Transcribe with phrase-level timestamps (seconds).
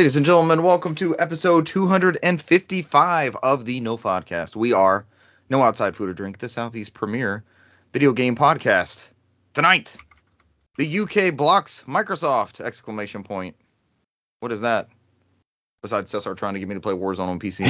[0.00, 4.56] Ladies and gentlemen, welcome to episode 255 of the NOFODcast.
[4.56, 5.04] We are
[5.50, 7.44] No Outside Food or Drink, the Southeast premier
[7.92, 9.04] video game podcast.
[9.52, 9.94] Tonight,
[10.78, 12.62] the UK blocks Microsoft!
[12.62, 13.56] Exclamation point.
[14.38, 14.88] What is that?
[15.82, 17.66] Besides Cesar trying to get me to play Warzone on PC.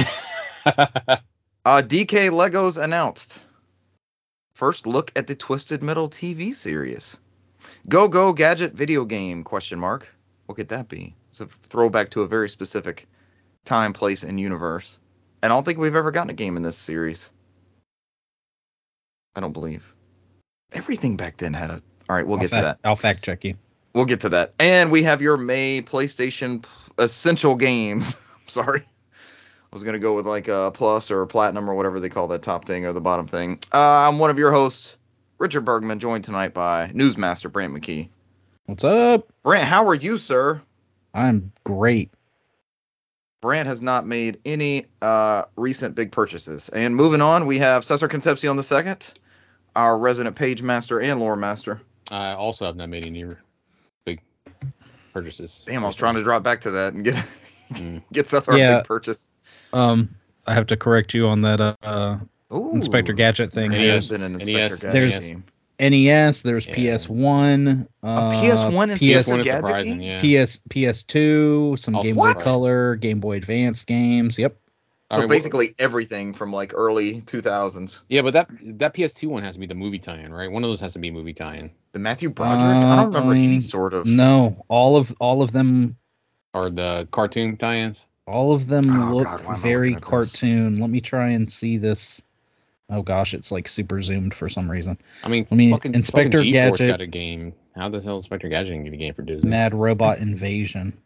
[0.65, 3.39] uh, DK Legos announced.
[4.53, 7.17] First look at the Twisted Metal TV series.
[7.89, 9.43] Go Go Gadget video game?
[9.43, 10.07] Question mark.
[10.45, 11.13] What could that be?
[11.31, 13.07] It's a throwback to a very specific
[13.65, 14.99] time, place, and universe.
[15.41, 17.29] And I don't think we've ever gotten a game in this series.
[19.35, 19.93] I don't believe.
[20.73, 21.81] Everything back then had a.
[22.09, 22.79] All right, we'll I'll get to that.
[22.83, 23.55] I'll fact check you.
[23.93, 24.53] We'll get to that.
[24.59, 26.65] And we have your May PlayStation
[26.97, 28.17] Essential Games.
[28.47, 28.81] Sorry.
[28.81, 32.09] I was going to go with like a plus or a platinum or whatever they
[32.09, 33.59] call that top thing or the bottom thing.
[33.73, 34.95] Uh, I'm one of your hosts,
[35.37, 38.09] Richard Bergman, joined tonight by Newsmaster Brant McKee.
[38.65, 39.31] What's up?
[39.43, 40.61] Brant, how are you, sir?
[41.13, 42.11] I'm great.
[43.41, 46.69] Brant has not made any uh, recent big purchases.
[46.69, 49.11] And moving on, we have Cesar Concepcion the second,
[49.75, 51.81] our resident page master and lore master.
[52.11, 53.25] I also have not made any
[54.05, 54.21] big
[55.11, 55.63] purchases.
[55.65, 57.15] Damn, I was trying to drop back to that and get
[57.71, 58.03] Mm.
[58.11, 59.31] get Cesar a big purchase.
[59.71, 60.13] Um,
[60.45, 62.17] I have to correct you on that uh,
[62.53, 62.73] Ooh.
[62.73, 63.71] Inspector Gadget thing.
[63.71, 63.79] NES.
[63.81, 64.47] It has been an NES.
[64.49, 65.43] Inspector Gadget There's- game.
[65.81, 66.41] NES.
[66.43, 66.75] There's Yeah.
[66.75, 67.87] PS1.
[68.03, 70.19] Uh, PS1 and PS, This one is surprising, yeah.
[70.21, 71.75] PS PS2.
[71.79, 72.37] Some Oh, Game what?
[72.37, 74.37] Boy Color, Game Boy Advance games.
[74.37, 74.55] Yep.
[75.11, 77.99] So right, well- basically everything from like early 2000s.
[78.07, 78.47] yeah, but that
[78.79, 80.49] that PS2 one has to be the movie tie-in, right?
[80.49, 82.85] One of those has to be movie tie-in, The Matthew Broderick.
[82.85, 84.05] I don't remember any Um, sort of.
[84.05, 85.97] No, all of all of them.
[86.53, 88.05] are the cartoon tie-ins.
[88.27, 90.09] All of them Oh, look God, why am I very looking at this?
[90.09, 90.79] cartoon.
[90.79, 92.21] Let me try and see this.
[92.91, 94.97] Oh gosh, it's like super zoomed for some reason.
[95.23, 97.53] I mean, I mean, fucking, Inspector fucking GeForce Gadget- got a game.
[97.73, 99.49] How the hell is Inspector Gadget get a game for Disney?
[99.49, 100.97] Mad Robot Invasion.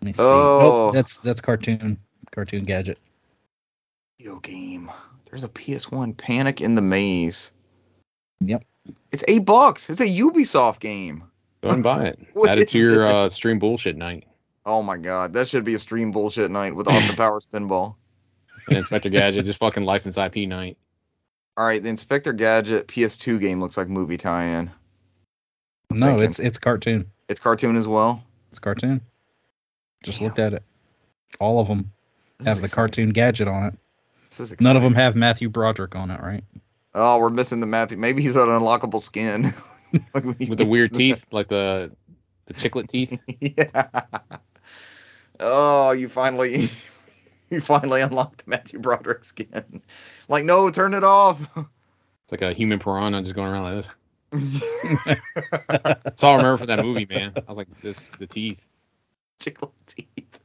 [0.00, 0.22] Let me see.
[0.22, 0.86] Oh.
[0.86, 1.98] Nope, that's that's cartoon
[2.30, 2.98] cartoon gadget.
[4.18, 4.90] Video game.
[5.30, 7.50] There's a PS1 Panic in the Maze.
[8.40, 8.64] Yep.
[9.12, 9.90] It's eight bucks.
[9.90, 11.24] It's a Ubisoft game.
[11.62, 12.18] Go and buy it.
[12.48, 14.26] Add it to your uh, stream bullshit night.
[14.66, 17.96] Oh my god, that should be a stream bullshit night with Austin Powers Pinball.
[18.68, 20.76] And Inspector Gadget just fucking license IP night.
[21.56, 24.70] All right, the Inspector Gadget PS2 game looks like movie tie-in.
[25.90, 26.24] No, thinking.
[26.24, 27.10] it's it's cartoon.
[27.28, 28.22] It's cartoon as well.
[28.50, 29.00] It's cartoon.
[30.02, 30.26] Just Damn.
[30.28, 30.62] looked at it.
[31.40, 31.92] All of them
[32.38, 32.74] This have the exciting.
[32.76, 33.74] cartoon gadget on it.
[34.30, 36.42] This is None of them have Matthew Broderick on it, right?
[36.94, 37.98] Oh, we're missing the Matthew.
[37.98, 39.52] Maybe he's an unlockable skin.
[40.12, 41.92] Like With the weird teeth, like the
[42.46, 43.16] the chiclet teeth.
[43.40, 44.02] yeah.
[45.38, 46.68] Oh, you finally,
[47.50, 49.82] you finally unlocked the Matthew Broderick skin.
[50.28, 51.40] Like, no, turn it off.
[52.24, 53.88] It's like a human piranha just going around like this.
[56.04, 57.32] That's all I remember from that movie, man.
[57.36, 58.66] I was like, this the teeth.
[59.40, 60.38] Chiclet teeth.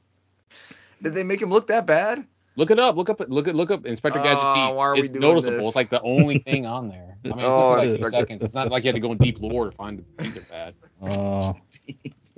[1.01, 2.25] Did they make him look that bad?
[2.55, 2.97] Look it up.
[2.97, 3.21] Look up.
[3.29, 3.55] Look at.
[3.55, 4.75] Look up Inspector Gadget Oh, ah, teeth.
[4.77, 5.57] why are we it's doing noticeable.
[5.57, 5.67] this?
[5.67, 7.15] It's like the only thing on there.
[7.23, 8.41] I mean, it's Oh, not like two seconds.
[8.43, 10.41] It's not like you had to go in deep lore to find the teeth are
[10.41, 10.73] bad.
[11.01, 11.55] Oh,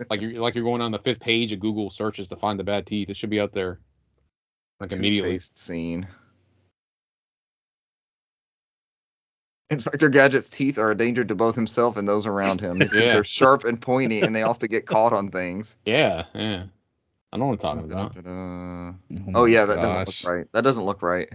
[0.10, 2.64] Like you're like you're going on the fifth page of Google searches to find the
[2.64, 3.10] bad teeth.
[3.10, 3.80] It should be out there.
[4.82, 5.38] Like immediately.
[5.40, 6.08] Scene.
[9.70, 12.80] Inspector Gadget's teeth are a danger to both himself and those around him.
[12.80, 13.18] His teeth Yeah.
[13.18, 15.76] are sharp and pointy, and they often get caught on things.
[15.86, 16.64] Yeah, yeah.
[17.34, 18.14] I know what I'm talking about.
[18.16, 18.94] Da-da-da.
[19.36, 20.48] Oh yeah, that doesn't look right.
[20.52, 21.30] That doesn't look right.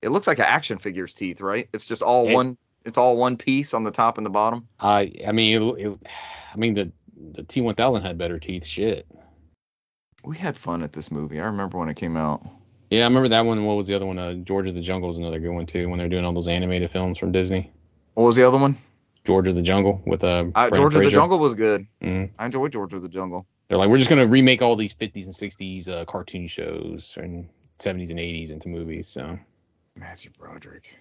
[0.00, 1.68] It looks like an action figure's teeth, right?
[1.74, 2.56] It's just all It- one.
[2.84, 4.66] It's all one piece on the top and the bottom.
[4.80, 5.98] I I mean it, it,
[6.52, 6.90] I mean the
[7.32, 8.64] the T1000 had better teeth.
[8.64, 9.06] Shit.
[10.24, 11.40] We had fun at this movie.
[11.40, 12.46] I remember when it came out.
[12.90, 13.64] Yeah, I remember that one.
[13.64, 14.18] What was the other one?
[14.18, 15.88] Uh, George of the Jungle was another good one too.
[15.88, 17.72] When they're doing all those animated films from Disney.
[18.14, 18.76] What was the other one?
[19.24, 20.44] George of the Jungle with uh.
[20.54, 21.86] Uh, George of the Jungle was good.
[22.02, 22.30] Mhm.
[22.38, 23.46] I enjoyed George of the Jungle.
[23.68, 27.48] They're like, we're just gonna remake all these 50s and 60s uh, cartoon shows and
[27.78, 29.08] 70s and 80s into movies.
[29.08, 29.38] So
[29.96, 30.98] Matthew Broderick.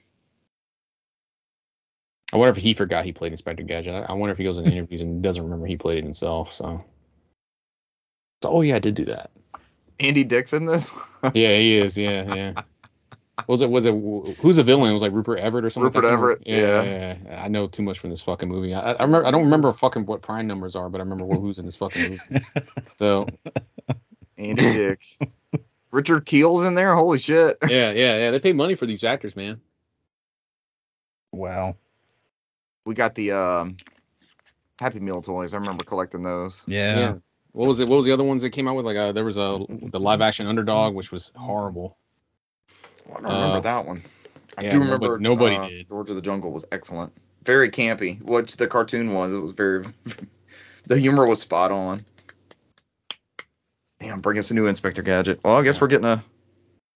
[2.34, 3.94] I wonder if he forgot he played Inspector Gadget.
[3.94, 6.54] I, I wonder if he goes in interviews and doesn't remember he played it himself.
[6.54, 6.86] So.
[8.42, 9.32] So, oh yeah, I did do that.
[10.00, 10.66] Andy Dixon.
[10.66, 10.92] This.
[11.36, 11.96] Yeah, he is.
[11.98, 12.62] Yeah, yeah.
[13.48, 13.70] Was it?
[13.70, 13.94] Was it?
[14.40, 14.90] Who's the villain?
[14.90, 15.86] It was like Rupert Everett or something.
[15.86, 16.18] Rupert like that?
[16.18, 17.18] Everett, Yeah, yeah.
[17.26, 17.44] yeah.
[17.44, 18.74] I know too much from this fucking movie.
[18.74, 19.28] I, I remember.
[19.28, 22.10] I don't remember fucking what prime numbers are, but I remember who's in this fucking
[22.10, 22.46] movie.
[22.98, 23.28] So
[24.38, 25.00] Andy Dick.
[25.92, 26.96] Richard Kiel's in there.
[26.96, 27.58] Holy shit.
[27.70, 28.32] yeah, yeah, yeah.
[28.32, 29.62] They pay money for these actors, man.
[31.32, 31.76] Wow.
[32.86, 33.78] We got the um,
[34.80, 35.54] Happy Meal toys.
[35.54, 36.64] I remember collecting those.
[36.68, 36.98] Yeah.
[37.00, 37.16] Yeah.
[37.54, 37.88] What was it?
[37.88, 38.86] What was the other ones that came out with?
[38.86, 41.98] Like, uh, there was a the live action underdog, which was horrible.
[43.10, 44.04] I don't remember Uh, that one.
[44.58, 45.88] I yeah, do remember nobody uh, did.
[45.90, 47.14] George of the Jungle was excellent.
[47.44, 48.22] Very campy.
[48.22, 49.86] What the cartoon was, it was very.
[50.88, 52.06] the humor was spot on.
[54.00, 55.42] Damn, bring us a new Inspector Gadget.
[55.44, 56.24] Well, I guess we're getting a.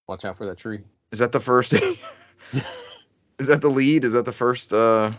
[0.07, 0.79] Watch out for that tree.
[1.11, 1.73] Is that the first?
[3.39, 4.03] is that the lead?
[4.03, 4.73] Is that the first?
[4.73, 5.11] uh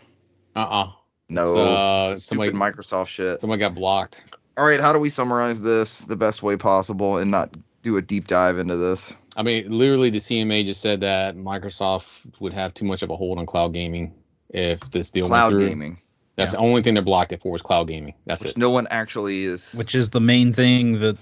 [0.54, 0.92] Uh uh
[1.28, 1.42] No.
[1.42, 3.40] Uh, it's somebody- stupid Microsoft shit.
[3.40, 4.24] Someone got blocked.
[4.56, 8.02] All right, how do we summarize this the best way possible and not do a
[8.02, 9.12] deep dive into this?
[9.36, 12.06] I mean, literally, the CMA just said that Microsoft
[12.40, 14.14] would have too much of a hold on cloud gaming
[14.48, 15.68] if this deal Cloud went through.
[15.68, 15.98] gaming,
[16.36, 18.14] That's the only thing they're blocked it for was cloud gaming.
[18.24, 18.56] That's which it.
[18.56, 19.74] no one actually is.
[19.74, 21.18] Which is the main thing that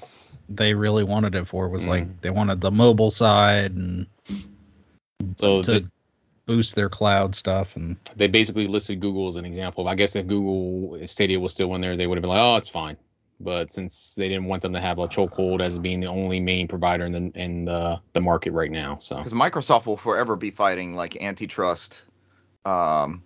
[0.48, 1.88] they really wanted it for was Mm.
[1.88, 4.06] like they wanted the mobile side and
[5.38, 5.90] So to the-
[6.46, 9.88] boost their cloud stuff and they basically listed Google as an example.
[9.88, 12.56] I guess if Google Stadia was still in there, they would have been like, oh,
[12.56, 12.96] it's fine.
[13.40, 16.68] But since they didn't want them to have a chokehold as being the only main
[16.68, 20.50] provider in the in the, the market right now, so because Microsoft will forever be
[20.50, 22.04] fighting like antitrust,
[22.64, 23.22] um,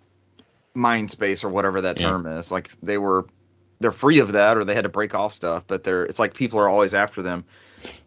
[0.75, 2.06] mind space or whatever that Yeah.
[2.08, 2.50] term is.
[2.50, 3.26] Like they were,
[3.81, 5.64] they're free of that, or they had to break off stuff.
[5.66, 7.44] But they're, it's like people are always after them.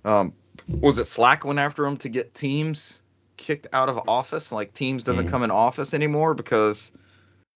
[0.04, 0.33] Um,
[0.68, 3.01] was it Slack went after them to get Teams
[3.38, 4.51] kicked out of Office?
[4.51, 5.30] Like Teams doesn't Mhm.
[5.30, 6.92] come in Office anymore because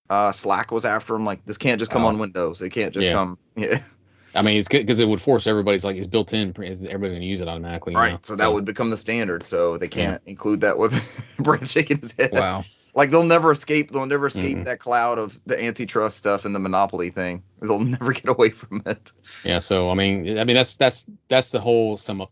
[0.10, 1.26] uh, Slack was after them.
[1.26, 2.10] Like this can't just come Oh.
[2.10, 2.62] on Windows.
[2.62, 3.14] It can't just Yeah.
[3.14, 3.38] come.
[3.58, 3.80] Yeah.
[4.36, 6.50] I mean, it's good because it would force everybody's like it's built in.
[6.50, 7.96] Everybody's gonna use it automatically.
[7.96, 8.14] Right.
[8.14, 8.20] know?
[8.22, 9.46] So that would become the standard.
[9.46, 12.32] So they can't include that with Brent shaking his head.
[12.34, 12.64] wow.
[12.94, 13.92] Like they'll never escape.
[13.92, 14.66] They'll never escape Mhm.
[14.66, 17.44] that cloud of the antitrust stuff and the monopoly thing.
[17.62, 19.12] They'll never get away from it.
[19.44, 22.32] Yeah, so I mean, I mean that's that's that's the whole sum up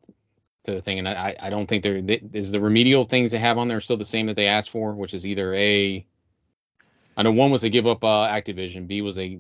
[0.63, 3.39] to the thing, and I I don't think they're they, is the remedial things they
[3.39, 6.05] have on there still the same that they asked for, which is either a
[7.17, 9.39] I know one was they give up uh, Activision, B was they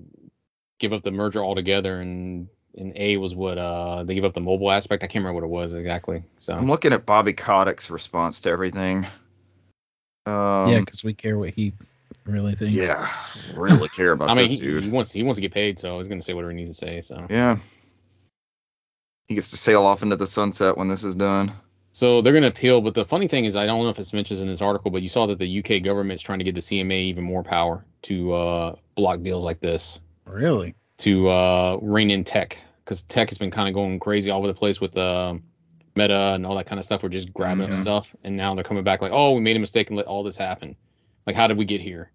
[0.79, 4.41] give up the merger altogether, and and A was what uh they gave up the
[4.41, 5.03] mobile aspect.
[5.03, 6.23] I can't remember what it was exactly.
[6.37, 9.05] So I'm looking at Bobby Kotick's response to everything.
[10.25, 11.73] Um, yeah, because we care what he
[12.25, 12.73] really thinks.
[12.73, 13.11] yeah,
[13.55, 14.83] really care about I mean, this he, dude.
[14.83, 16.77] he wants he wants to get paid, so he's gonna say whatever he needs to
[16.77, 17.01] say.
[17.01, 17.57] So yeah,
[19.27, 21.53] he gets to sail off into the sunset when this is done.
[21.95, 24.13] So they're going to appeal, but the funny thing is, I don't know if it's
[24.13, 26.61] mentioned in this article, but you saw that the UK government's trying to give the
[26.61, 30.75] CMA even more power to uh, block deals like this, Really?
[30.99, 34.47] To uh, rein in tech, because tech has been kind of going crazy all over
[34.47, 35.33] the place with uh,
[35.95, 37.03] Meta and all that kind of stuff.
[37.03, 37.81] We're just grabbing up Mhm.
[37.81, 40.23] stuff, and now they're coming back like, oh, we made a mistake and let all
[40.23, 40.75] this happen.
[41.25, 42.11] Like, how did we get here?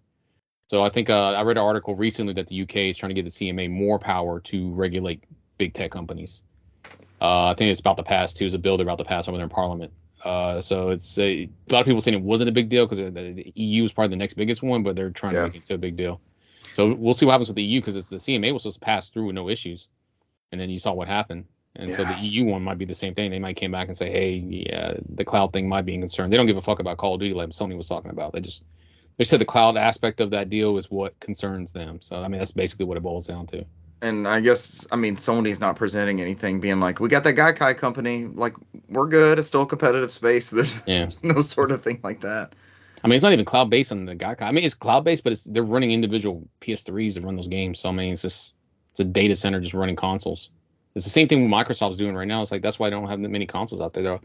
[0.67, 3.15] So I think uh, I read an article recently that the UK is trying to
[3.15, 5.23] give the CMA more power to regulate
[5.57, 6.43] big tech companies.
[7.21, 8.45] Uh, I think it's about to pass too.
[8.45, 9.91] It's a bill they're about to pass over there in Parliament.
[10.23, 12.99] Uh, so it's a, a lot of people saying it wasn't a big deal because
[12.99, 15.39] the, the EU is probably the next biggest one, but they're trying Yeah.
[15.41, 16.21] to make it to a big deal.
[16.73, 18.85] So we'll see what happens with the EU because it's the CMA was supposed to
[18.85, 19.87] pass through with no issues,
[20.51, 21.45] and then you saw what happened.
[21.75, 23.31] And so the EU one might be the same thing.
[23.31, 26.29] They might came back and say, hey, yeah, the cloud thing might be a concern.
[26.29, 28.33] They don't give a fuck about Call of Duty like Sony was talking about.
[28.33, 28.63] They just
[29.17, 31.99] they said the cloud aspect of that deal is what concerns them.
[32.01, 33.65] So I mean that's basically what it boils down to.
[34.01, 37.77] And I guess I mean Sony's not presenting anything, being like, we got that Gaikai
[37.77, 38.55] company, like
[38.87, 39.37] we're good.
[39.39, 40.49] It's still a competitive space.
[40.51, 40.99] There's, Yeah.
[41.01, 42.53] there's no sort of thing like that.
[43.03, 44.41] I mean, it's not even cloud based on the Gaikai.
[44.41, 47.79] I mean, it's cloud based, but it's they're running individual PS3s to run those games.
[47.79, 48.55] So I mean, it's just
[48.91, 50.49] it's a data center just running consoles.
[50.95, 52.41] It's the same thing Microsoft's doing right now.
[52.41, 54.03] It's like that's why I don't have that many consoles out there.
[54.03, 54.19] They're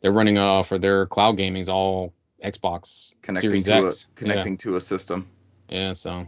[0.00, 2.12] they're running uh for their cloud gaming's all
[2.44, 4.06] Xbox Connecting Series to X.
[4.10, 5.28] a connecting to a system.
[5.68, 5.88] Yeah.
[5.88, 6.26] yeah, so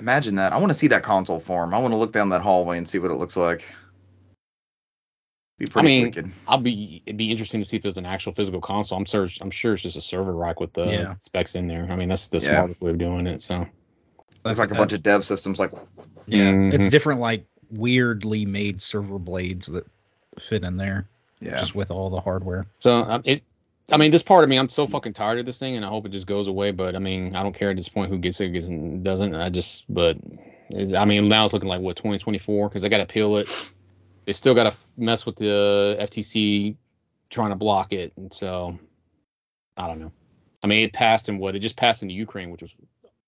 [0.00, 0.52] Imagine that.
[0.52, 1.74] I want to see that console form.
[1.74, 3.68] I want to look down that hallway and see what it looks like.
[5.60, 6.32] Be pretty mean, wicked.
[6.48, 8.96] I'll be it'd be interesting to see if there's an actual physical console.
[8.96, 11.14] I'm sure I'm sure it's just a server rack with the Yeah.
[11.18, 11.86] specs in there.
[11.90, 12.44] I mean, that's the Yeah.
[12.44, 13.42] smartest way of doing it.
[13.42, 13.66] So
[14.42, 15.60] Looks like a bunch of dev systems.
[15.60, 15.72] Like,
[16.26, 16.90] Yeah, it's Mhm.
[16.90, 19.84] different, like weirdly made server blades that
[20.38, 21.08] fit in there,
[21.40, 22.66] yeah, just with all the hardware.
[22.78, 23.42] So um, it,
[23.92, 25.88] I mean, this part of me, I'm so fucking tired of this thing, and I
[25.88, 26.70] hope it just goes away.
[26.70, 29.02] But I mean, I don't care at this point who gets it, who gets it,
[29.04, 29.34] doesn't.
[29.34, 30.16] I just, but
[30.70, 33.48] it, I mean, now it's looking like what 2024 because I got to peel it.
[34.30, 36.76] They still got to mess with the FTC
[37.30, 38.78] trying to block it, and so
[39.76, 40.12] I don't know.
[40.62, 41.56] I mean, it passed in what?
[41.56, 42.72] It just passed in Ukraine, which was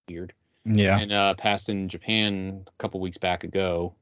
[0.09, 0.33] weird
[0.65, 3.97] Yeah, and uh, passed in Japan a couple weeks back ago.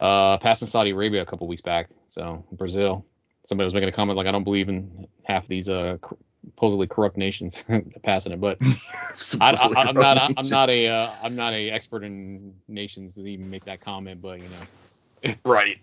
[0.00, 1.90] Uh, passed in Saudi Arabia a couple weeks back.
[2.06, 3.04] So Brazil.
[3.44, 6.16] Somebody was making a comment like, I don't believe in half these uh, cor-
[6.46, 7.62] supposedly corrupt nations
[8.02, 8.56] passing it, but
[9.38, 10.16] I, I, I'm, not.
[10.16, 10.86] corrupt I'm not nations.
[10.86, 10.88] a.
[10.88, 15.34] Uh, I'm not a expert in nations to even make that comment, but you know.
[15.44, 15.78] right.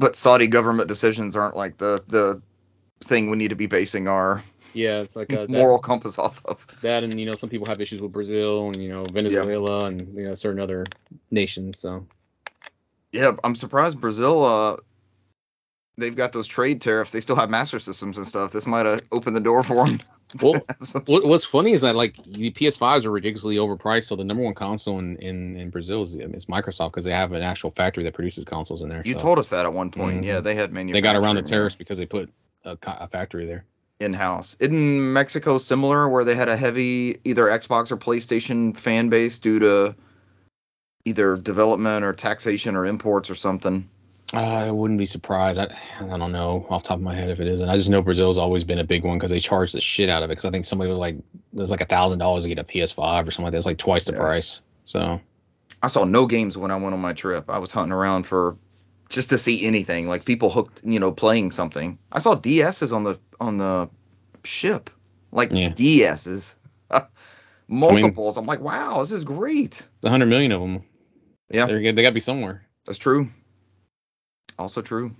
[0.00, 2.42] But Saudi government decisions aren't like the the
[3.04, 4.42] thing we need to be basing our
[4.72, 6.66] Yeah, it's like uh, moral compass off of.
[6.66, 9.84] that, that, and you know, some people have issues with Brazil and you know Venezuela
[9.84, 10.86] and you know certain other
[11.30, 11.78] nations.
[11.78, 12.06] So
[13.12, 14.76] Yeah, I'm surprised Brazil uh
[16.00, 17.12] they've got those trade tariffs.
[17.12, 18.50] They still have Master Systems and stuff.
[18.52, 20.00] This might have opened the door for them.
[20.40, 20.54] Well,
[21.06, 24.04] what's funny is that like the PS5s are ridiculously overpriced.
[24.04, 27.32] So the number one console in in, in Brazil is, is Microsoft because they have
[27.32, 29.02] an actual factory that produces consoles in there.
[29.04, 30.22] you so told us that at one point.
[30.22, 30.26] Mhm.
[30.26, 30.92] Yeah, they had many.
[30.92, 32.30] they got around the tariffs because they put
[32.64, 33.64] a, a factory there.
[33.98, 34.56] in house.
[34.60, 39.58] Isn't Mexico similar, where they had a heavy either Xbox or PlayStation fan base due
[39.58, 39.96] to
[41.04, 43.88] either development or taxation or imports or something?
[44.32, 45.58] I wouldn't be surprised.
[45.58, 47.68] I, I don't know off the top of my head if it isn't.
[47.68, 50.22] I just know Brazil's always been a big one because they charge the shit out
[50.22, 50.32] of it.
[50.32, 51.16] Because I think somebody was like,
[51.52, 53.56] there's like a thousand dollars to get a PS5 or something like that.
[53.56, 54.18] It's like twice the Yeah.
[54.18, 54.62] price.
[54.84, 55.20] So
[55.82, 57.50] I saw no games when I went on my trip.
[57.50, 58.56] I was hunting around for
[59.08, 61.98] just to see anything, like people hooked, you know, playing something.
[62.12, 63.88] I saw DSs on the on the
[64.44, 64.90] ship,
[65.32, 65.70] like Yeah.
[65.70, 66.54] DSs,
[67.68, 68.36] multiples.
[68.36, 69.88] I'm like, wow, this is great.
[70.04, 70.84] a hundred million of them.
[71.50, 71.66] Yeah.
[71.66, 72.64] They're, they got to be somewhere.
[72.86, 73.28] That's true.
[74.60, 75.12] Also true.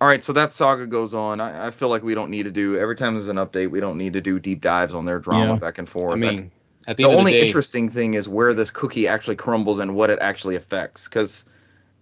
[0.00, 1.40] All right, so that saga goes on.
[1.40, 3.70] I, I feel like we don't need to do every time there's an update.
[3.70, 5.58] We don't need to do deep dives on their drama Yeah.
[5.58, 6.12] back and forth.
[6.14, 6.50] I mean,
[6.86, 9.36] at the, the end only of the day, interesting thing is where this cookie actually
[9.36, 11.04] crumbles and what it actually affects.
[11.04, 11.44] Because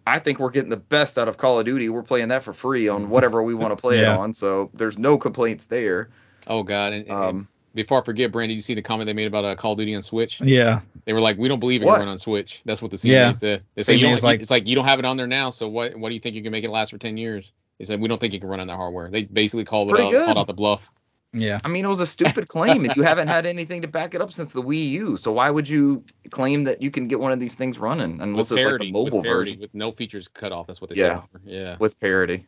[0.06, 1.88] I think we're getting the best out of Call of Duty.
[1.88, 4.14] We're playing that for free on whatever we want to play Yeah.
[4.14, 4.32] it on.
[4.34, 6.10] So there's no complaints there.
[6.46, 9.44] oh god, and- Um, before I forget, Brandon, you see the comment they made about
[9.44, 10.40] uh, Call of Duty on Switch?
[10.40, 10.80] Yeah.
[11.04, 11.94] They were like, "We don't believe it What?
[11.94, 13.32] can run on Switch." That's what the CMA Yeah.
[13.32, 13.62] said.
[13.74, 15.68] They said, CMA you like- "It's like you don't have it on there now, so
[15.68, 15.96] what?
[15.96, 18.08] What do you think you can make it last for ten years?" They said, "We
[18.08, 20.24] don't think you can run on that hardware." They basically called it out, good.
[20.26, 20.90] called out the bluff.
[21.34, 21.58] Yeah.
[21.62, 24.22] I mean, it was a stupid claim, and you haven't had anything to back it
[24.22, 25.16] up since the Wii U.
[25.18, 28.50] So why would you claim that you can get one of these things running unless
[28.50, 30.66] with it's like parity, the mobile with parity, version with no features cut off.
[30.66, 31.20] That's what they Yeah.
[31.32, 31.40] said.
[31.44, 31.76] Yeah.
[31.78, 32.46] with parity?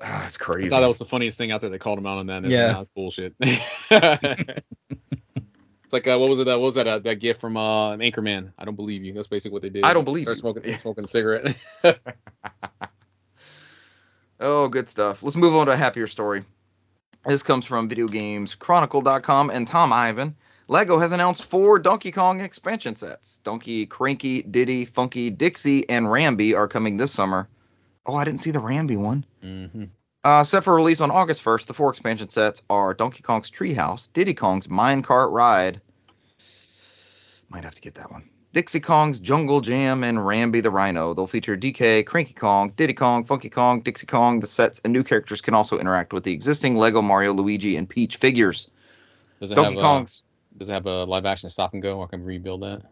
[0.00, 1.70] Ah, it's I thought that was the funniest thing out there.
[1.70, 2.42] They called him out on that.
[2.42, 2.66] And Yeah.
[2.68, 3.34] yeah, that's bullshit.
[3.40, 4.62] it's
[5.92, 6.44] like uh, what was it?
[6.44, 6.86] That what was that?
[6.86, 8.52] Uh, that gift from uh, Anchorman.
[8.58, 9.14] I don't believe you.
[9.14, 9.84] That's basically what they did.
[9.84, 10.40] I don't believe Start you.
[10.40, 11.56] smoking, smoking a cigarette.
[14.38, 15.22] Oh, good stuff.
[15.22, 16.44] Let's move on to a happier story.
[17.24, 20.36] This comes from VideoGamesChronicle.com and Tom Ivan.
[20.68, 23.38] Lego has announced four Donkey Kong expansion sets.
[23.44, 27.48] Donkey, Cranky, Diddy, Funky, Dixie, and Rambi are coming this summer.
[28.06, 29.24] Oh, I didn't see the Rambi one.
[29.42, 29.84] hmm
[30.24, 34.08] Uh, set for release on August 1st, the four expansion sets are Donkey Kong's Treehouse,
[34.12, 35.80] Diddy Kong's Minecart Ride.
[37.48, 38.28] Might have to get that one.
[38.52, 41.12] Dixie Kong's Jungle Jam and Rambi the Rhino.
[41.14, 44.40] They'll feature DK, Cranky Kong, Diddy Kong, Funky Kong, Dixie Kong.
[44.40, 47.88] The sets and new characters can also interact with the existing Lego Mario, Luigi, and
[47.88, 48.68] Peach figures.
[49.40, 50.22] Does it Donkey have Kong's,
[50.54, 52.02] A, does it have a live action stop and go?
[52.02, 52.82] I can rebuild that.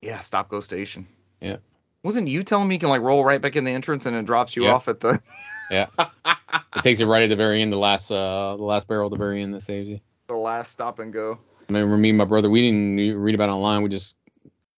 [0.00, 1.06] yeah, Stop Go Station.
[1.40, 1.56] Yeah.
[2.02, 4.24] Wasn't you telling me you can like roll right back in the entrance and it
[4.26, 4.72] drops you Yeah.
[4.74, 5.20] off at the
[5.70, 5.86] yeah
[6.76, 9.10] It takes you right at the very end, the last uh, the last barrel at
[9.12, 10.00] the very end that saves you.
[10.28, 11.38] the last stop and go?
[11.68, 13.82] I remember me and my brother, we didn't read about it online.
[13.82, 14.16] We just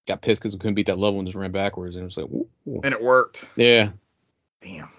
[0.07, 1.97] got pissed because we couldn't beat that level and just ran backwards.
[1.97, 2.81] And it was like, ooh.
[2.85, 3.47] And it worked.
[3.57, 3.91] yeah.
[4.61, 4.91] Damn.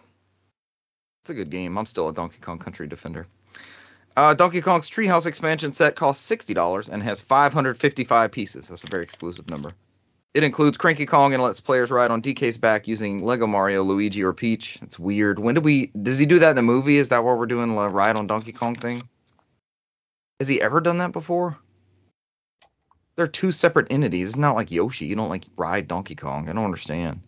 [1.21, 1.77] It's a good game.
[1.77, 3.27] I'm still a Donkey Kong Country defender.
[4.17, 8.67] Uh, Donkey Kong's Treehouse expansion set costs $60 and has 555 pieces.
[8.69, 9.73] That's a very exclusive number.
[10.33, 14.23] It includes Cranky Kong and lets players ride on DK's back using Lego Mario, Luigi,
[14.23, 14.79] or Peach.
[14.81, 15.37] It's weird.
[15.37, 15.87] When did we?
[15.87, 16.97] Does he do that in the movie?
[16.97, 17.75] Is that what we're doing?
[17.75, 19.07] The ride on Donkey Kong thing?
[20.39, 21.57] Has he ever done that before?
[23.15, 24.29] They're two separate entities.
[24.29, 25.05] It's not like Yoshi.
[25.05, 26.49] You don't like ride Donkey Kong.
[26.49, 27.19] I don't understand.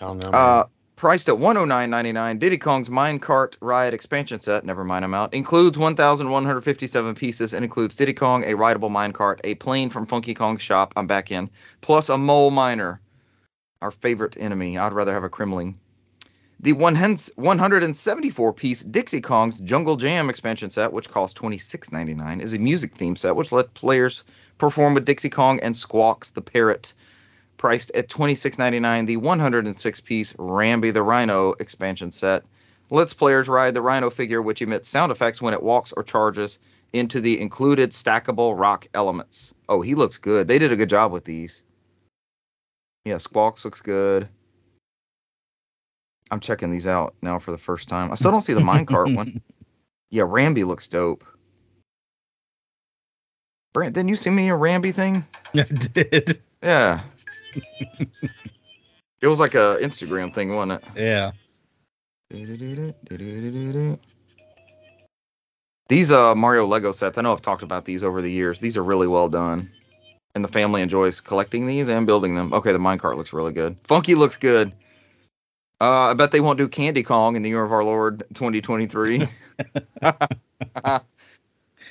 [0.00, 0.30] I don't know.
[0.30, 0.64] Uh,
[0.96, 7.52] priced at 109.99, Diddy Kong's Minecart Ride expansion set, never mind amount, includes 1,157 pieces
[7.52, 11.30] and includes Diddy Kong, a rideable minecart, a plane from Funky Kong's shop, I'm back
[11.30, 11.50] in,
[11.82, 13.02] plus a mole miner,
[13.82, 14.78] our favorite enemy.
[14.78, 15.74] I'd rather have a Kremling
[16.60, 22.94] The 174 piece Dixie Kong's Jungle Jam expansion set, which costs $26.99, is a music
[22.94, 24.24] theme set which lets players
[24.56, 26.94] perform with Dixie Kong and Squawks the Parrot
[27.56, 29.06] priced at $26.99.
[29.06, 32.44] The 106 piece Rambi the Rhino expansion set
[32.90, 36.58] lets players ride the Rhino figure, which emits sound effects when it walks or charges
[36.92, 39.52] into the included stackable rock elements.
[39.68, 40.48] Oh, he looks good.
[40.48, 41.64] They did a good job with these.
[43.04, 44.28] Yeah, Squawks looks good.
[46.30, 48.10] I'm checking these out now for the first time.
[48.10, 49.40] I still don't see the minecart one.
[50.08, 51.24] Yeah, Rambi looks dope.
[53.72, 55.26] Brent, didn't you see me a Rambi thing?
[55.54, 56.40] I did.
[56.62, 57.00] Yeah.
[59.20, 60.84] it was like a Instagram thing, wasn't it?
[60.96, 61.32] Yeah.
[65.88, 68.58] These uh Mario Lego sets, I know I've talked about these over the years.
[68.58, 69.70] These are really well done.
[70.34, 72.52] And the family enjoys collecting these and building them.
[72.52, 73.76] Okay, the minecart looks really good.
[73.84, 74.72] Funky looks good.
[75.80, 79.28] Uh, I bet they won't do Candy Kong in the year of our Lord 2023.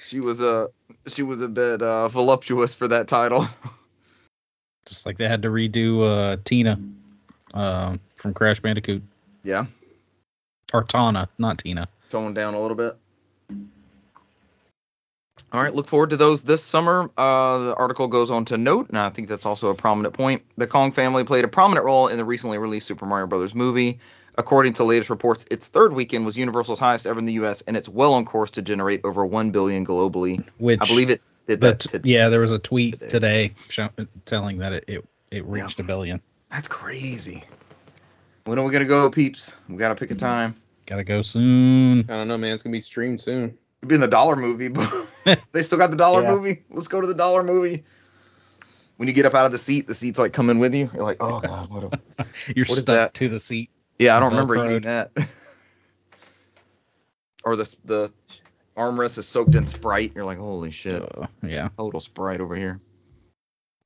[0.06, 0.70] she was a
[1.08, 3.48] she was a bit uh, voluptuous for that title.
[4.88, 6.80] Just like they had to redo uh, Tina
[7.54, 9.04] uh, from Crash Bandicoot.
[9.44, 9.66] Yeah.
[10.74, 11.88] Or Tawna, not Tina.
[12.10, 12.98] Tone down a little bit.
[15.52, 17.10] All right, look forward to those this summer.
[17.18, 20.44] Uh, the article goes on to note, and I think that's also a prominent point.
[20.58, 23.54] The Kong family played a prominent role in the recently released Super Mario Bros.
[23.56, 24.00] movie.
[24.38, 27.78] According to latest reports, its third weekend was Universal's highest ever in the U.S., and
[27.78, 30.44] it's well on course to generate over one billion globally.
[30.58, 31.80] Which I believe it did that.
[31.80, 33.10] t- yeah, there was a tweet today.
[33.10, 33.90] today, show,
[34.26, 36.22] telling that it, it, it reached a billion.
[36.52, 37.44] That's crazy.
[38.46, 39.58] When are we gonna go, peeps?
[39.68, 40.26] We gotta pick a mm-hmm.
[40.26, 40.56] time.
[40.86, 42.02] Gotta go soon.
[42.02, 42.54] I don't know, man.
[42.54, 43.58] It's gonna be streamed soon.
[43.82, 45.08] It'd be in the dollar movie, but
[45.52, 46.32] they still got the dollar Yeah.
[46.32, 46.64] movie.
[46.70, 47.84] Let's go to the dollar movie.
[48.98, 50.90] When you get up out of the seat, the seat's like coming with you.
[50.94, 52.26] You're like, oh god, what a
[52.56, 53.70] You're What is stuck to the seat.
[54.00, 54.70] Yeah, I don't remember Velcroed.
[54.70, 55.12] eating that.
[57.44, 58.12] or the the
[58.78, 60.12] armrest is soaked in Sprite.
[60.16, 61.70] You're like, holy shit, Uh, yeah.
[61.78, 62.80] total Sprite over here.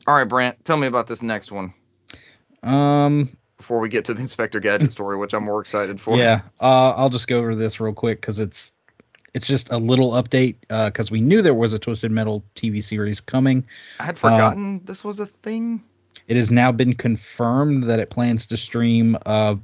[0.08, 1.74] All right, Brant, tell me about this next one
[2.64, 3.30] Um.
[3.58, 6.18] before we get to the Inspector Gadget story, which I'm more excited for.
[6.18, 6.42] Yeah.
[6.60, 8.72] Uh, I'll just go over this real quick because it's
[9.34, 13.22] it's just a little update because we knew there was a Twisted Metal TV series
[13.22, 13.66] coming.
[14.00, 15.84] I had forgotten this was a thing.
[16.28, 19.56] It has now been confirmed that it plans to stream uh,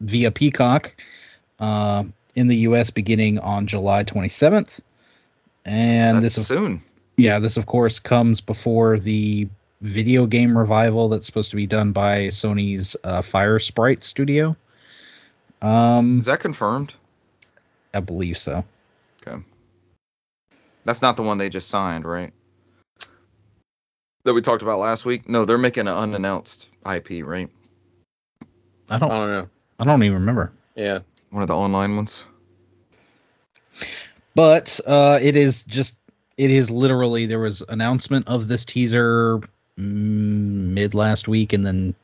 [0.00, 0.94] via Peacock
[1.60, 2.90] uh, in the U.S.
[2.90, 4.80] beginning on July 27th.
[5.64, 6.82] And That's this, of, soon.
[7.16, 9.48] yeah, this of course comes before the
[9.80, 14.56] video game revival that's supposed to be done by Sony's uh, Firesprite Studio.
[15.60, 16.94] Um, Is that confirmed?
[17.94, 18.64] I believe so.
[19.26, 19.40] Okay.
[20.84, 22.32] That's not the one they just signed, right?
[24.24, 25.28] That we talked about last week.
[25.28, 27.48] No, they're making an unannounced IP, right?
[28.88, 29.08] I I don't.
[29.08, 29.48] don't know.
[29.78, 30.52] I don't even remember.
[30.74, 31.00] Yeah.
[31.32, 32.24] One of the online ones.
[34.34, 35.96] but uh, it is just
[36.36, 39.46] it is literally there was announcement of this teaser mm,
[39.78, 41.94] mid last week and then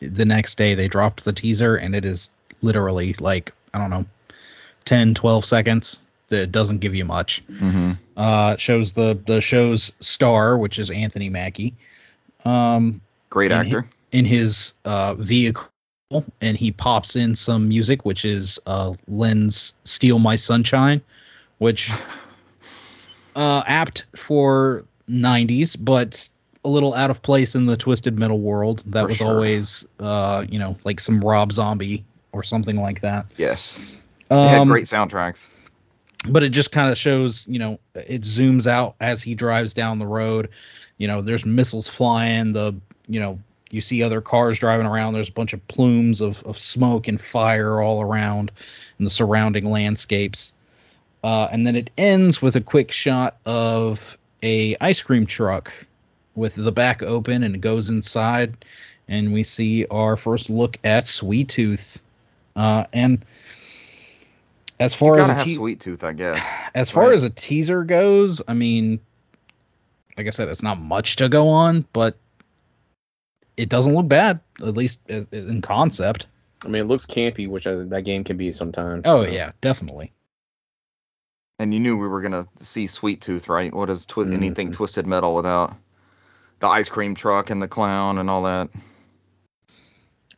[0.00, 4.04] the next day they dropped the teaser and it is literally like i don't know
[4.84, 7.92] 10 12 seconds that doesn't give you much Mm-hmm.
[8.18, 11.74] uh it shows the the show's star which is anthony mackie
[12.44, 13.88] um Great actor.
[14.12, 15.66] in his uh, vehicle
[16.40, 21.02] and he pops in some music which is uh, Len's Steal My Sunshine
[21.58, 21.90] which
[23.36, 26.28] uh, apt for 90s but
[26.64, 29.28] a little out of place in the twisted metal world that For was sure.
[29.34, 33.78] always uh, you know like some Rob Zombie or something like that Yes.
[34.28, 35.48] They had Um, great soundtracks.
[36.28, 39.98] but it just kind of shows you know it zooms out as he drives down
[39.98, 40.50] the road
[40.98, 42.74] you know there's missiles flying the
[43.08, 43.38] you know
[43.72, 47.20] you see other cars driving around there's a bunch of plumes of, of smoke and
[47.20, 48.52] fire all around
[48.98, 50.52] in the surrounding landscapes
[51.24, 55.72] uh, and then it ends with a quick shot of a ice cream truck
[56.34, 58.64] with the back open and it goes inside
[59.08, 62.00] and we see our first look at sweet tooth
[62.54, 63.24] uh, and
[64.82, 66.44] as far as a te- sweet tooth, I guess.
[66.74, 67.14] as far Right.
[67.14, 69.00] as a teaser goes, I mean,
[70.18, 72.16] like I said, it's not much to go on, but
[73.62, 76.26] it doesn't look bad, at least in concept.
[76.64, 79.02] I mean, it looks campy, which I, that game can be sometimes.
[79.04, 79.30] Oh so.
[79.30, 80.12] yeah, definitely.
[81.60, 83.72] And you knew we were gonna see Sweet Tooth, right?
[83.72, 84.34] What is twi- Mhm.
[84.34, 85.76] anything Twisted Metal without
[86.58, 88.68] the ice cream truck and the clown and all that?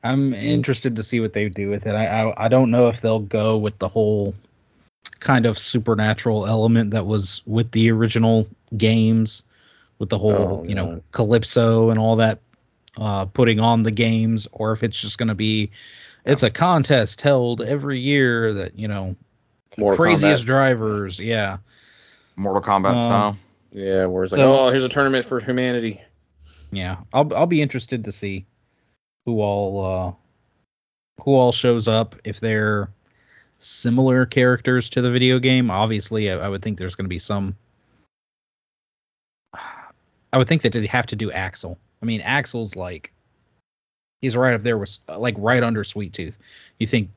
[0.03, 1.95] I'm interested to see what they do with it.
[1.95, 4.35] I, I I don't know if they'll go with the whole
[5.19, 9.45] kind of supernatural element that was with the original games,
[9.99, 11.03] with the whole Oh, you know no.
[11.11, 12.41] calypso and all that
[12.97, 15.71] uh, putting on the games, or if it's just going to be
[16.25, 19.17] it's a contest held every year that you know
[19.77, 20.47] Mortal craziest Kombat.
[20.47, 21.59] drivers, yeah.
[22.37, 23.39] Mortal Kombat Um, style.
[23.73, 26.01] Yeah, where it's like, oh, here's a tournament for humanity.
[26.71, 28.47] Yeah, I'll I'll be interested to see
[29.27, 30.13] who all uh,
[31.23, 32.91] who all shows up if they're
[33.59, 35.71] similar characters to the video game.
[35.71, 37.57] Obviously, I, I would think there's going to be some.
[40.33, 41.79] I would think that they have to do Axel.
[42.05, 43.15] I mean, Axel's like
[44.21, 46.37] he's right up there with like right under Sweet Tooth.
[46.79, 47.09] You think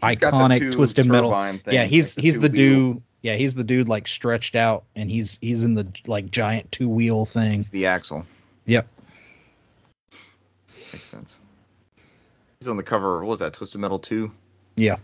[0.00, 1.30] He's got the iconic Twisted Metal?
[1.66, 3.02] yeah, he's like he's two the dude.
[3.22, 6.88] Yeah, he's the dude like stretched out, and he's he's in the like giant two
[6.88, 7.54] wheel thing.
[7.54, 8.24] He's the axle.
[8.66, 8.86] Yep.
[10.92, 11.40] Makes sense.
[12.60, 13.24] He's on the cover.
[13.24, 13.54] What was that?
[13.54, 14.30] Twisted Metal Two.
[14.76, 14.98] Yeah.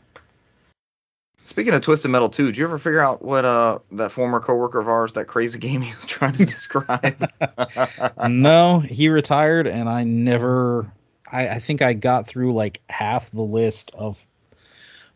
[1.44, 4.78] Speaking of Twisted Metal 2, did you ever figure out what uh that former coworker
[4.78, 7.30] of ours, that crazy game he was trying to describe?
[8.28, 10.92] no, he retired, and I never.
[11.30, 14.24] I, I think I got through like half the list of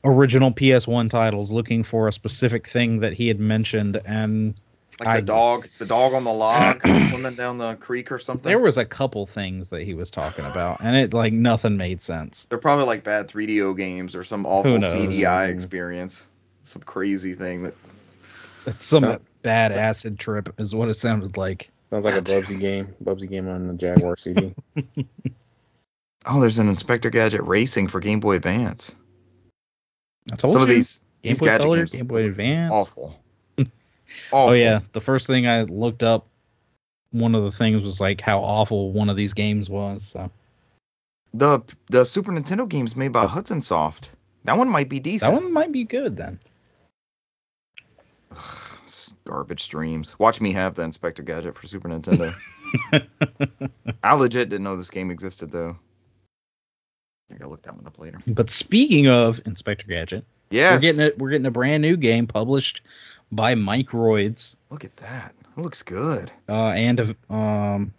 [0.02, 4.54] original PS1 titles looking for a specific thing that he had mentioned, and
[5.00, 6.80] Like I- the dog, the dog on the log
[7.10, 8.48] swimming down the creek or something.
[8.48, 12.02] There was a couple things that he was talking about, and it like nothing made
[12.02, 12.44] sense.
[12.46, 14.94] They're probably like bad 3DO games or some awful knows?
[14.94, 16.24] CDI experience.
[16.66, 17.74] Some crazy thing that
[18.66, 21.70] It's some So- bad acid trip, is what it sounded like.
[21.90, 22.94] Sounds like a Bubsy game.
[23.04, 24.54] Bubsy game on the Jaguar CD.
[26.28, 28.94] Oh, there's an Inspector Gadget Racing for Game Boy Advance.
[30.32, 32.72] I told Some of these Game these Boy gadget Color, games Game Boy Advance.
[32.72, 33.16] awful.
[34.32, 36.26] Oh yeah, the first thing I looked up,
[37.10, 40.04] one of the things was like how awful one of these games was.
[40.04, 40.30] So
[41.34, 44.10] The the Super Nintendo games made by Hudson Soft.
[44.44, 45.32] That one might be decent.
[45.32, 46.38] that one might be good then.
[49.24, 50.16] Garbage streams.
[50.18, 52.32] Watch me have the Inspector Gadget for Super Nintendo.
[54.04, 55.76] I legit didn't know this game existed though.
[57.30, 58.20] I gotta look that one up later.
[58.26, 61.18] But speaking of Inspector Gadget, yeah, we're getting it.
[61.18, 62.82] We're getting a brand new game published
[63.32, 65.34] by Microids, Look at that.
[65.56, 66.30] It looks good.
[66.48, 67.94] uh, and um,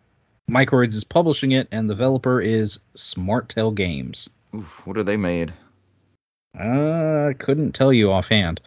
[0.49, 4.29] Microids is publishing it, and the developer is Smart Tale Games.
[4.55, 5.53] Oof, what are they made?
[6.57, 8.61] Uh, couldn't tell you offhand.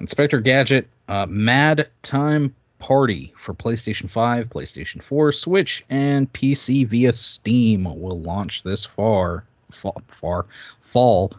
[0.00, 7.12] Inspector Gadget, uh, Mad Time Party for PlayStation 5, PlayStation 4, Switch, and PC via
[7.12, 10.46] Steam will launch this far, far, far
[10.80, 11.32] fall.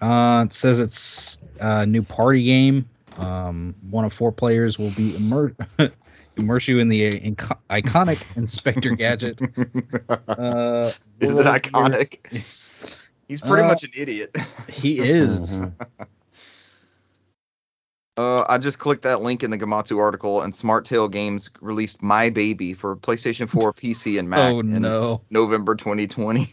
[0.00, 2.88] Uh, it says it's a new party game.
[3.18, 5.54] Um, one of four players will be immer-
[6.36, 9.40] immerse you in the inco- iconic Inspector Gadget.
[10.28, 12.44] Uh, Is it iconic?
[13.26, 14.34] He's pretty Uh, much an idiot.
[14.68, 15.60] He is.
[18.16, 22.02] Uh, I just clicked that link in the Gematsu article, and Smart Tale Games released
[22.02, 25.22] My Baby for PlayStation 4, PC, and Mac Oh in no!
[25.30, 26.52] November 2020.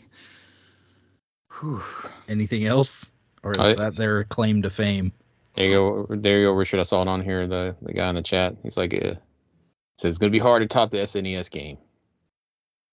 [1.59, 1.83] Whew.
[2.27, 3.11] Anything else,
[3.43, 5.11] or is I- that their claim to fame?
[5.55, 6.07] There you go.
[6.09, 6.79] There you go, Richard.
[6.79, 7.47] I saw it on here.
[7.47, 8.55] The the guy in the chat.
[8.63, 9.19] He's like, uh, it
[9.97, 11.77] says it's gonna be hard to top the SNES game.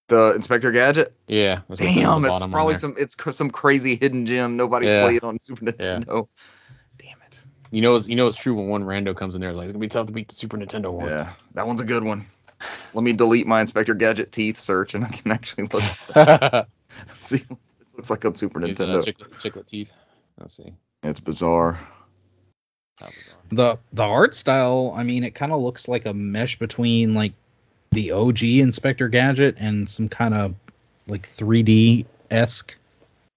[0.09, 1.14] The Inspector Gadget.
[1.27, 1.62] Yeah.
[1.68, 4.90] that's what it says at Damn, it's probably some it's some crazy hidden gem nobody's
[4.90, 5.03] Yeah.
[5.03, 6.29] played on Super Nintendo.
[6.98, 7.42] Damn it.
[7.70, 9.51] You know, it's, you know it's true when one rando comes in there.
[9.51, 11.09] It's like it's gonna be tough to beat the Super Nintendo one.
[11.09, 12.27] Yeah, that one's a good one.
[12.94, 15.83] Let me delete my Inspector Gadget teeth search, and I can actually look
[17.18, 19.03] see what this looks like on Super Nintendo.
[19.03, 19.92] chiclet, chiclet teeth.
[20.38, 20.75] Let's see.
[21.03, 21.81] It's bizarre.
[23.03, 23.38] How bizarre.
[23.51, 27.33] The the art style, I mean, it kind of looks like a mesh between like
[27.91, 30.55] the OG Inspector Gadget and some kind of
[31.07, 32.75] like 3D esque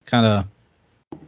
[0.06, 1.19] kind of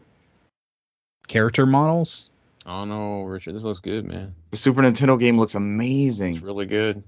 [1.27, 2.29] character models.
[2.65, 3.55] I don't know, Richard.
[3.55, 4.35] This looks good, man.
[4.51, 6.35] The Super Nintendo game looks amazing.
[6.35, 6.45] It's amazing.
[6.45, 7.03] really good.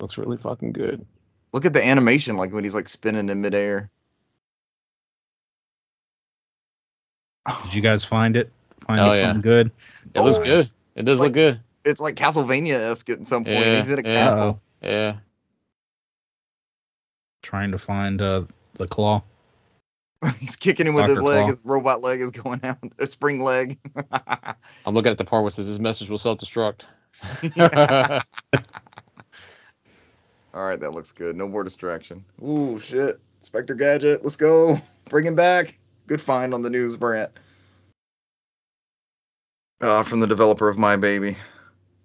[0.00, 1.04] Looks really fucking good.
[1.52, 3.90] Look at the animation, like when he's like spinning in midair.
[7.64, 8.50] Did you guys find it?
[8.86, 9.26] Find Oh, it yeah.
[9.26, 9.70] something good?
[10.14, 10.66] It looks Oh, good.
[10.94, 11.60] It does like- look good.
[11.84, 13.58] It's like Castlevania esque at some point.
[13.58, 14.12] Yeah, he's in a yeah.
[14.12, 14.60] castle.
[14.82, 15.16] Yeah.
[17.42, 18.42] Trying to find uh,
[18.74, 19.22] the claw.
[20.40, 21.42] he's kicking him with his leg.
[21.42, 21.46] Claw.
[21.46, 22.78] His robot leg is going out.
[22.98, 23.78] A spring leg.
[24.84, 26.86] I'm looking at the part where it says this message will self-destruct.
[30.54, 31.36] All right, that looks good.
[31.36, 32.24] No more distraction.
[32.42, 33.20] Ooh, shit.
[33.42, 34.80] Spectre Gadget, let's go.
[35.08, 35.78] Bring him back.
[36.06, 37.30] Good find on the news, Brant.
[39.80, 41.36] Uh, from the developer of My Baby.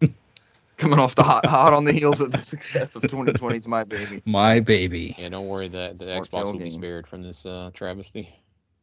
[0.77, 4.21] Coming off the hot, hot on the heels of the success of 2020's My Baby.
[4.25, 5.15] My baby.
[5.17, 8.27] yeah, don't worry that the Smart Xbox tail will be spared from this uh, travesty.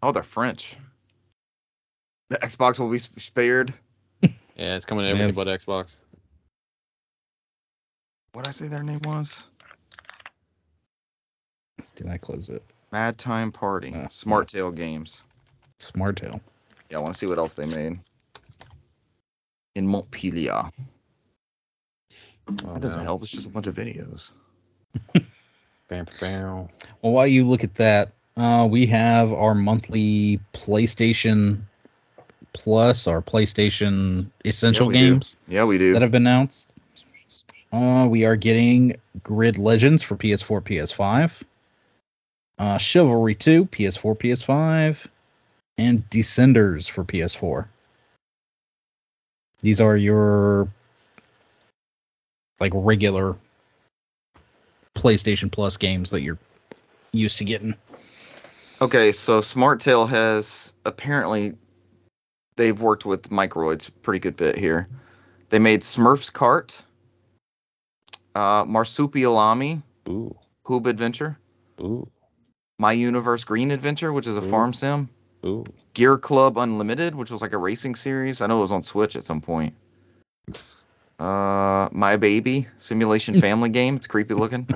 [0.03, 0.77] Oh, they're French.
[2.31, 3.75] The Xbox will be spared.
[4.23, 5.37] Yeah, it's coming to everything Yes.
[5.37, 5.99] but Xbox.
[8.33, 9.45] What did I say their name was?
[11.97, 12.63] Did I close it?
[12.93, 13.93] Mad Time Party.
[13.95, 15.23] Uh, Smart Tale Games.
[15.79, 16.41] Smart Tale.
[16.91, 17.99] Yeah, I want to see what else they made.
[19.75, 20.71] In Montpellier.
[22.65, 23.05] Oh, That doesn't no.
[23.05, 23.23] help.
[23.23, 24.31] It's just a bunch of videos.
[25.89, 26.69] Bam, bam.
[27.01, 31.61] Well, while you look at that, uh, we have our monthly PlayStation
[32.53, 35.11] Plus, our PlayStation Essential we do.
[35.13, 35.93] games Yeah, we do.
[35.95, 36.69] that have been announced.
[37.73, 41.31] Uh, we are getting Grid Legends for PS4, PS5,
[42.59, 44.99] uh, Chivalry 2, PS4, PS5,
[45.77, 47.67] and Descenders for PS4.
[49.61, 50.69] These are your
[52.61, 53.37] like regular
[54.95, 56.39] PlayStation Plus games that you're
[57.13, 57.75] used to getting.
[58.81, 61.55] Okay, so Smart Tale has apparently
[62.57, 64.89] they've worked with Microids a pretty good bit here.
[65.51, 66.81] They made Smurfs Kart,
[68.35, 71.37] uh, Marsupilami, Ooh, Hoobadventure,
[71.81, 72.09] ooh,
[72.79, 74.51] My Universe Green Adventure, which is a Ooh.
[74.51, 75.09] farm sim,
[75.45, 75.65] ooh.
[75.95, 78.41] Gear Club Unlimited, which was like a racing series.
[78.41, 79.75] I know it was on Switch at some point.
[81.19, 83.97] Uh, My Baby Simulation Family Game.
[83.97, 84.69] It's creepy looking.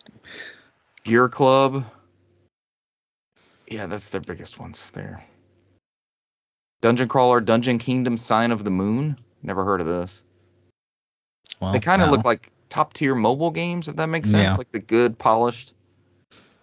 [1.04, 1.84] Gear Club.
[3.68, 5.24] Yeah, that's their biggest ones there.
[6.80, 9.16] Dungeon Crawler, Dungeon Kingdom, Sign of the Moon.
[9.42, 10.24] Never heard of this.
[11.60, 12.16] Well, they kind of no.
[12.16, 14.54] look like top tier mobile games, if that makes sense.
[14.54, 14.56] Yeah.
[14.56, 15.72] Like the good polished.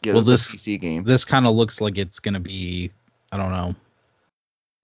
[0.04, 1.04] Yeah, Well, this, this- PC game.
[1.04, 2.92] this kind of looks like it's gonna be
[3.32, 3.76] I don't know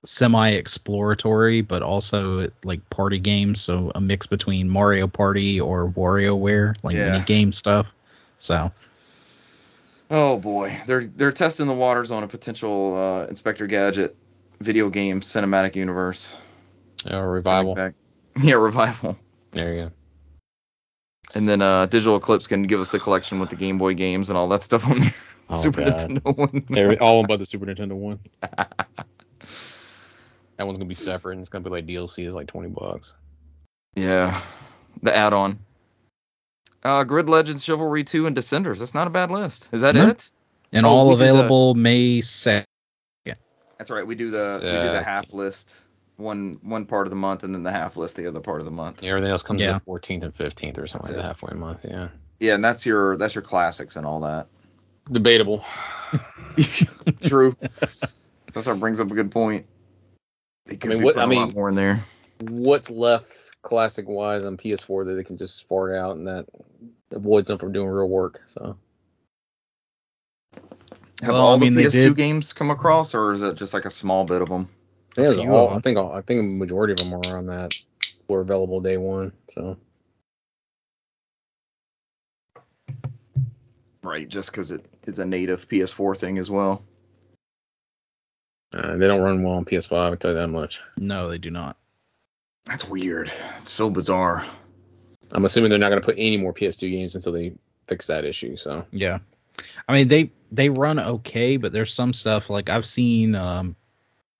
[0.06, 6.76] semi exploratory but also like party games so a mix between Mario Party or WarioWare
[6.84, 7.13] like Yeah.
[7.13, 7.88] mini game stuff
[8.38, 8.71] so
[10.12, 14.15] Oh boy, they're they're testing the waters on a potential uh, Inspector Gadget
[14.60, 16.36] video game cinematic universe.
[17.06, 17.76] Yeah, revival.
[18.41, 19.17] Yeah, revival.
[19.52, 19.91] There you go.
[21.35, 24.29] And then uh, Digital Eclipse can give us the collection with the Game Boy games
[24.29, 25.13] and all that stuff on there.
[25.49, 25.99] Oh, Super God.
[25.99, 26.65] Nintendo one.
[26.69, 28.19] They're all but the Super Nintendo one.
[28.41, 28.87] that
[30.59, 33.13] one's gonna be separate and it's gonna be like DLC is like twenty bucks.
[33.95, 34.41] yeah,
[35.01, 35.59] the add-on.
[36.81, 38.79] Uh, Grid Legends, Chivalry 2, and Descenders.
[38.79, 39.69] That's not a bad list.
[39.71, 40.07] Is that No.
[40.07, 40.29] it?
[40.71, 42.65] and Oh, all we do the- available May 2nd
[43.77, 44.07] That's right.
[44.07, 45.77] We do the we do the half list
[46.17, 48.65] one one part of the month, and then the half list the other part of
[48.65, 49.02] the month.
[49.04, 49.73] Yeah, everything else comes Yeah.
[49.73, 51.21] the fourteenth and fifteenth or something That's like it.
[51.21, 51.80] that halfway month.
[51.84, 52.08] Yeah.
[52.39, 54.47] Yeah, and that's your that's your classics and all that.
[55.12, 55.65] Debatable.
[57.23, 57.56] True.
[58.49, 59.65] so that brings up a good point.
[60.65, 62.04] They could mean, be what- putting I a lot mean- more in there.
[62.41, 66.45] What's left classic wise on PS4 that they can just fart out and that
[67.12, 68.41] avoids them from doing real work.
[68.54, 68.76] So
[71.21, 73.73] Have Well, all I mean, the PS2 did- games come across, or is it just
[73.73, 74.67] like a small bit of them?
[75.13, 75.69] I think, it was all.
[75.69, 77.76] I think all, I think a majority of them are on that
[78.28, 79.32] were available day one.
[79.54, 79.78] So
[84.02, 86.84] Right, just because it is a native PS4 thing as well.
[88.73, 89.93] uh, they don't run well on PS5.
[89.93, 90.82] I can tell you that much.
[90.97, 91.78] no they do not
[92.65, 93.32] That's weird.
[93.60, 94.45] It's so bizarre.
[95.32, 97.54] I'm assuming they're not going to put any more PS2 games until they
[97.88, 98.58] fix that issue.
[98.58, 99.19] So yeah
[99.88, 103.76] I mean they they run okay but there's some stuff like I've seen um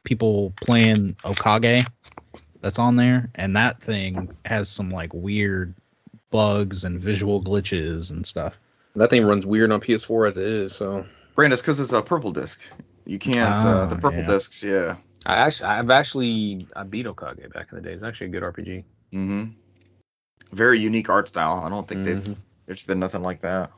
[0.04, 1.88] people playing Okage
[2.62, 5.74] that's on there and that thing has some like weird
[6.32, 8.58] bugs and visual glitches and stuff
[8.96, 10.76] that thing runs weird on PS4 as it is.
[10.76, 12.62] So Brandis, because it's a purple disc.
[13.06, 13.38] You can't.
[13.40, 14.28] uh, Ah, the purple yeah.
[14.28, 14.98] discs, yeah.
[15.26, 17.92] I actually I've actually I beat Okage back in the day.
[17.92, 18.84] It's actually a good RPG.
[19.14, 19.44] Mm-hmm.
[20.52, 21.64] Very unique art style.
[21.66, 22.18] I don't think they've.
[22.24, 22.36] Mhm.
[22.68, 23.72] There's been nothing like that.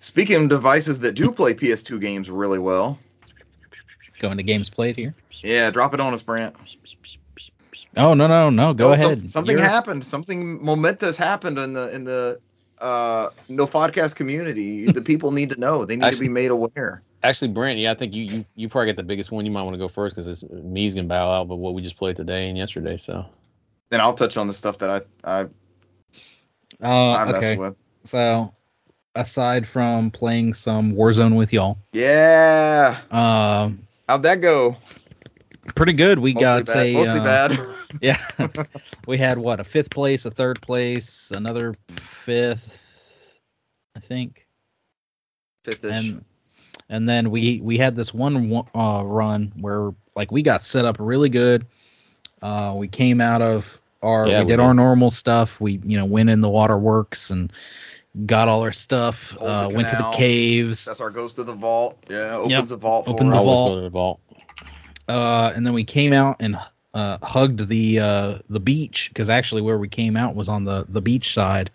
[0.00, 2.98] Speaking of devices that do play PS2 games really well,
[4.18, 6.54] going to games played here yeah, drop it on us, Brant.
[7.96, 10.04] oh no no no go Oh, some- ahead something You're- happened.
[10.04, 12.40] Something momentous happened in the in the
[12.78, 14.86] uh no podcast community.
[14.90, 15.84] the people need to know.
[15.84, 17.02] They need to be made aware.
[17.22, 19.44] Actually, Brent, yeah, I think you you, you probably got the biggest one.
[19.46, 21.82] You might want to go first because it's me's gonna bow out, but what we
[21.82, 22.96] just played today and yesterday.
[22.96, 23.26] So
[23.90, 25.40] Then I'll touch on the stuff that I I,
[26.82, 27.74] uh, I mess okay with.
[28.04, 28.52] So,
[29.14, 32.98] aside from playing some Warzone with y'all, Yeah.
[33.10, 34.76] um, How'd that go?
[35.74, 36.18] pretty good.
[36.18, 36.86] We Mostly got bad.
[36.86, 37.58] a Mostly uh, bad.
[38.00, 38.18] yeah.
[39.06, 43.36] we had what a fifth place, a third place, another fifth,
[43.96, 44.46] I think,
[45.64, 45.92] Fifth-ish.
[45.92, 46.24] and
[46.88, 50.96] and then we we had this one uh, run where like we got set up
[51.00, 51.66] really good.
[52.40, 54.62] Uh, we came out of our Yeah, we we did did.
[54.62, 55.60] our normal stuff.
[55.60, 57.52] We you know went in the waterworks and
[58.24, 59.36] got all our stuff.
[59.38, 60.84] Uh, went to the caves.
[60.84, 61.98] That's our goes to the vault.
[62.08, 62.66] Yeah, opens Yep.
[62.68, 63.08] the vault.
[63.08, 63.44] Open for the us.
[63.44, 63.70] always vault.
[63.74, 64.20] go the vault.
[65.08, 66.58] uh, and then we came out and
[66.94, 70.86] uh, hugged the uh, the beach because actually where we came out was on the
[70.88, 71.70] the beach side,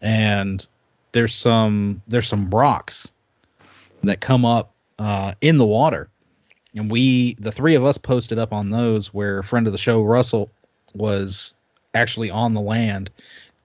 [0.00, 0.66] and
[1.12, 3.12] there's some there's some rocks
[4.04, 6.08] that come up uh, in the water,
[6.74, 9.78] and we the three of us posted up on those where a friend of the
[9.78, 10.50] show Russell
[10.94, 11.54] was
[11.94, 13.10] actually on the land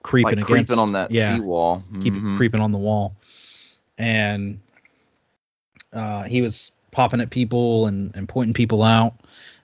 [0.04, 1.34] creeping like against creeping on that yeah.
[1.34, 1.82] seawall.
[2.02, 2.36] keep Mhm.
[2.36, 3.16] creeping on the wall.
[3.98, 4.60] And
[5.92, 9.14] uh, he was popping at people and, and pointing people out.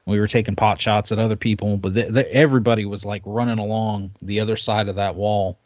[0.06, 3.58] We were taking pot shots at other people but th- th- everybody was like running
[3.58, 5.58] along the other side of that wall.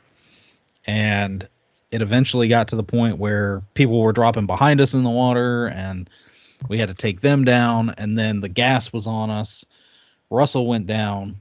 [0.86, 1.48] And
[1.90, 5.66] it eventually got to the point where people were dropping behind us in the water
[5.68, 6.10] and
[6.68, 7.94] we had to take them down.
[7.96, 9.64] And then the gas was on us.
[10.30, 11.40] Russell went down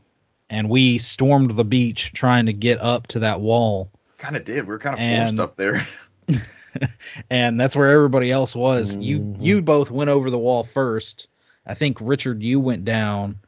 [0.53, 3.89] and we stormed the beach trying to get up to that wall
[4.19, 4.63] Kind of did.
[4.63, 5.85] We were kind of forced up there.
[7.29, 8.95] and that's where everybody else was.
[8.95, 9.41] You Mhm.
[9.41, 11.27] you both went over the wall first.
[11.65, 13.39] I think Richard, you went down.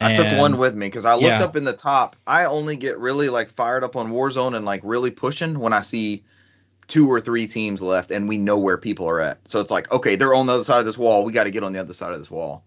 [0.00, 1.44] I took one with me because I looked Yeah.
[1.44, 2.16] up in the top.
[2.26, 5.82] I only get really like fired up on Warzone and like really pushing when I
[5.82, 6.24] see
[6.88, 9.46] two or three teams left and we know where people are at.
[9.46, 11.24] So it's like, okay, they're on the other side of this wall.
[11.24, 12.64] We got to get on the other side of this wall.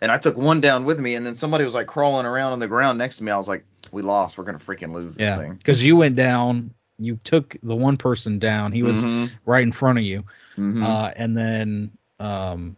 [0.00, 2.58] And I took one down with me, and then somebody was like crawling around on
[2.58, 3.30] the ground next to me.
[3.32, 4.36] I was like, we lost.
[4.38, 5.54] We're gonna freaking lose this Yeah, thing.
[5.54, 6.72] because you went down.
[6.98, 8.72] You took the one person down.
[8.72, 10.24] He was Mhm, right in front of you.
[10.56, 10.82] mhm.
[10.82, 12.76] Uh, and then um,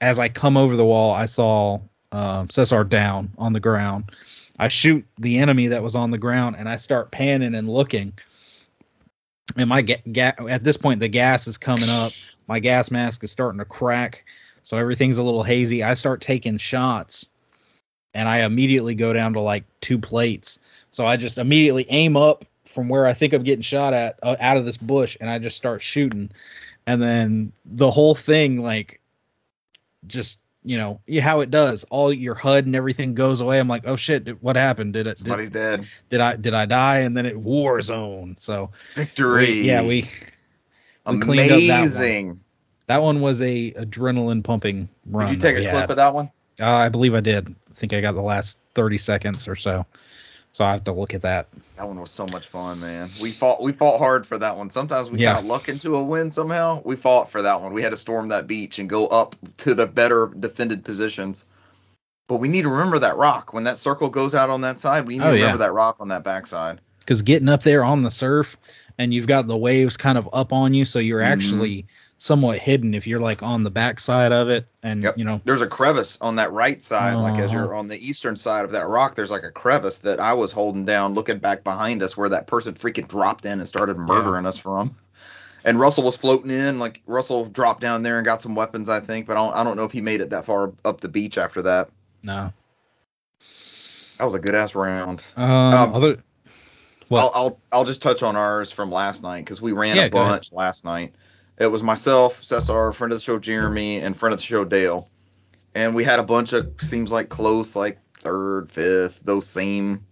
[0.00, 4.10] as I come over the wall, I saw um, Cesar down on the ground.
[4.58, 8.12] I shoot the enemy that was on the ground, and I start panning and looking.
[9.56, 12.12] And my ga- ga- at this point, the gas is coming up.
[12.48, 14.24] My gas mask is starting to crack,
[14.62, 15.82] so everything's a little hazy.
[15.82, 17.28] I start taking shots,
[18.14, 20.58] and I immediately go down to like two plates.
[20.90, 24.36] So I just immediately aim up from where I think I'm getting shot at uh,
[24.40, 26.30] out of this bush, and I just start shooting
[26.86, 29.00] and then the whole thing like
[30.06, 33.82] just you know how it does all your hud and everything goes away i'm like
[33.86, 35.86] oh shit did- what happened did it did, Somebody's dead.
[36.08, 39.46] did i did i die and then it war zone so Victory.
[39.46, 40.08] we, yeah we
[41.06, 41.78] we cleaned up that one.
[41.80, 42.40] amazing.
[42.92, 45.90] That one was a adrenaline pumping run Did you take a clip had.
[45.90, 46.30] of that one?
[46.60, 49.86] uh, i believe i did i think i got the last 30 seconds or so
[50.52, 53.10] so i have to look at that That one was so much fun, man.
[53.18, 54.68] We fought we fought hard for that one.
[54.70, 55.32] Sometimes we Yeah.
[55.32, 56.82] kind of luck into a win somehow.
[56.84, 57.72] We fought for that one.
[57.72, 61.44] We had to storm that beach and go up to the better defended positions.
[62.28, 63.52] But we need to remember that rock.
[63.54, 65.44] When that circle goes out on that side, we need Oh, to yeah.
[65.44, 66.80] remember that rock on that backside.
[67.00, 68.56] because getting up there on the surf
[68.98, 71.26] and you've got the waves kind of up on you so you're Mhm.
[71.32, 71.86] actually
[72.22, 75.18] somewhat hidden if you're like on the backside of it and Yep.
[75.18, 77.58] you know There's a crevice on that right side, like as Uh-huh.
[77.64, 80.52] you're on the eastern side of that rock, there's like a crevice that I was
[80.52, 84.46] holding down, looking back behind us where that person freaking dropped in and started murdering
[84.46, 84.94] us from.
[85.64, 89.00] And Russell was floating in, like Russell dropped down there and got some weapons, I
[89.00, 91.08] think, but I don't, I don't know if he made it that far up the
[91.08, 91.88] beach after that.
[92.22, 92.52] no
[94.18, 95.24] That was a good ass round.
[95.36, 96.22] um, Um, other
[97.08, 100.04] Well- I'll, I'll I'll just touch on ours from last night because we ran Yeah,
[100.04, 101.14] a bunch last night.
[101.58, 105.08] It was myself, Cesar, friend of the show Jeremy, and friend of the show Dale,
[105.74, 110.04] and we had a bunch of seems like close, like third, fifth, those same.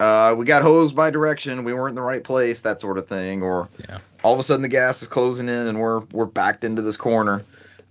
[0.00, 1.64] Uh, we got hosed by direction.
[1.64, 3.42] We weren't in the right place, that sort of thing.
[3.42, 3.98] Or Yeah.
[4.22, 6.96] all of a sudden the gas is closing in and we're we're backed into this
[6.96, 7.44] corner.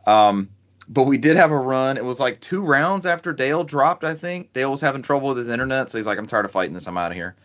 [0.06, 0.50] Um,
[0.88, 1.98] but we did have a run.
[1.98, 4.06] It was like two rounds after Dale dropped.
[4.06, 6.52] I think Dale was having trouble with his internet, so he's like, "I'm tired of
[6.52, 6.88] fighting this.
[6.88, 7.36] I'm out of here."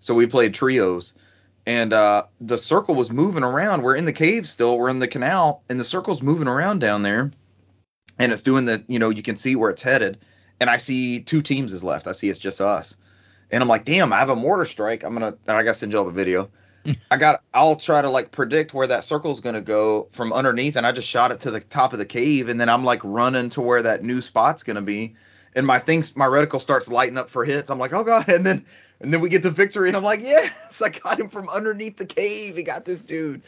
[0.00, 1.14] So we played trios,
[1.66, 3.82] and uh, the circle was moving around.
[3.82, 4.78] We're in the cave still.
[4.78, 7.32] We're in the canal, and the circle's moving around down there,
[8.18, 8.82] and it's doing the.
[8.88, 10.18] You know, you can see where it's headed,
[10.58, 12.06] and I see two teams is left.
[12.06, 12.96] I see it's just us,
[13.50, 15.04] and I'm like, "Damn, I have a mortar strike.
[15.04, 16.48] I'm gonna." And I gotta send y'all the video.
[17.10, 17.42] I got.
[17.52, 21.08] I'll try to like predict where that circle's gonna go from underneath, and I just
[21.08, 23.82] shot it to the top of the cave, and then I'm like running to where
[23.82, 25.16] that new spot's gonna be,
[25.54, 27.70] and my things, my reticle starts lighting up for hits.
[27.70, 28.64] I'm like, oh god, and then
[29.00, 31.96] and then we get the victory, and I'm like, yes, I got him from underneath
[31.96, 32.56] the cave.
[32.56, 33.42] He got this dude.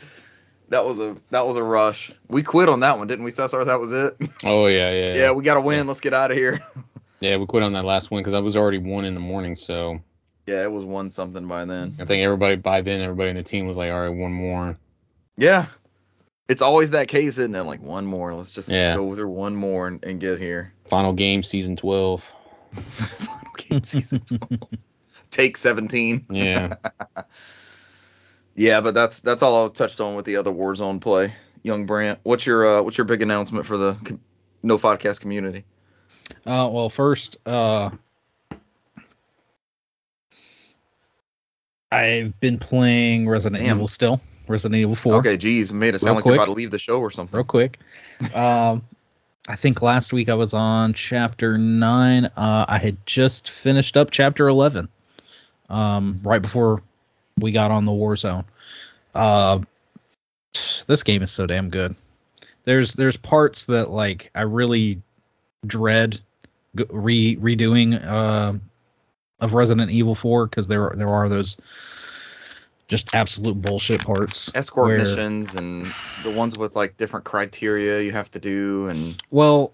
[0.69, 2.13] That was a that was a rush.
[2.29, 3.65] We quit on that one, didn't we, Cesar?
[3.65, 4.17] That was it.
[4.45, 5.87] Oh yeah, yeah, Yeah, we got to win.
[5.87, 6.61] Let's get out of here.
[7.21, 9.55] Yeah, we quit on that last one because I was already one in the morning.
[9.55, 10.01] So
[10.47, 11.95] Yeah, it was one something by then.
[12.01, 14.77] I think everybody by then, everybody in the team was like, all right, one more.
[15.37, 15.67] Yeah.
[16.49, 17.63] It's always that case, isn't it?
[17.63, 18.35] Like one more.
[18.35, 18.97] Let's just let's Yeah.
[18.97, 20.73] go through one more and, and get here.
[20.87, 22.29] Final game, season twelve.
[22.75, 24.51] Final game season 12.
[25.33, 26.27] Take 17.
[26.31, 26.77] Yeah.
[28.55, 31.35] Yeah, but that's that's all I touched on with the other Warzone play.
[31.63, 34.21] Young Brant, what's your uh, what's your big announcement for the com-
[34.65, 35.65] NOFODcast community?
[36.47, 37.91] Uh, well, first, uh,
[41.91, 43.77] I've been playing Resident Damn.
[43.77, 44.21] Evil still.
[44.49, 45.17] Resident Evil 4.
[45.17, 47.37] Okay, geez, made it sound Real like you're about to leave the show or something.
[47.37, 47.79] Real quick.
[48.35, 48.85] Um,
[49.49, 52.25] I think last week I was on chapter 9.
[52.25, 52.31] Uh,
[52.69, 54.89] I had just finished up chapter 11
[55.73, 56.83] um, right before
[57.39, 58.45] we got on the war zone.
[59.15, 59.61] Uh,
[60.87, 61.97] this game is so damn good.
[62.65, 65.03] There's there's parts that like I really
[65.67, 66.21] dread
[66.75, 68.53] re redoing uh,
[69.41, 71.57] of Resident Evil 4 because there there are those
[72.89, 74.51] just absolute bullshit parts.
[74.55, 79.21] Escort where- missions and the ones with like different criteria you have to do and
[79.31, 79.73] Well,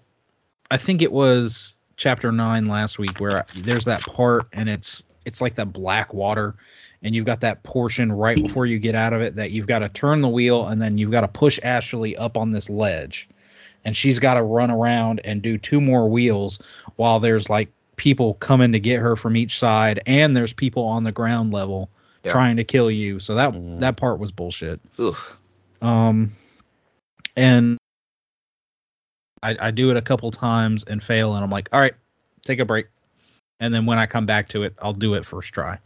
[0.71, 5.41] I think it was chapter nine last week where there's that part and it's it's
[5.41, 6.55] like that black water
[7.01, 9.79] and you've got that portion right before you get out of it that you've got
[9.79, 13.29] to turn the wheel and then you've got to push Ashley up on this ledge
[13.85, 16.59] and she's got to run around and do two more wheels
[16.95, 21.03] while there's like people coming to get her from each side and there's people on
[21.03, 21.89] the ground level
[22.23, 22.31] Yeah.
[22.31, 23.79] trying to kill you so that Mhm.
[23.79, 25.17] that part was bullshit ugh.
[25.81, 26.33] um,
[27.35, 27.77] and
[29.41, 31.93] I, I do it a couple times and fail, and I'm like, all right,
[32.43, 32.87] take a break.
[33.59, 35.79] And then when I come back to it, I'll do it first try.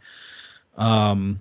[0.76, 1.40] Um,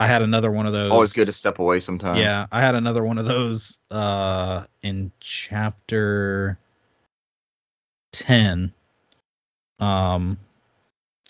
[0.00, 0.92] I had another one of those.
[0.92, 2.20] Always good to step away sometimes.
[2.20, 6.58] Yeah, I had another one of those uh in chapter
[8.12, 8.72] 10
[9.80, 10.38] um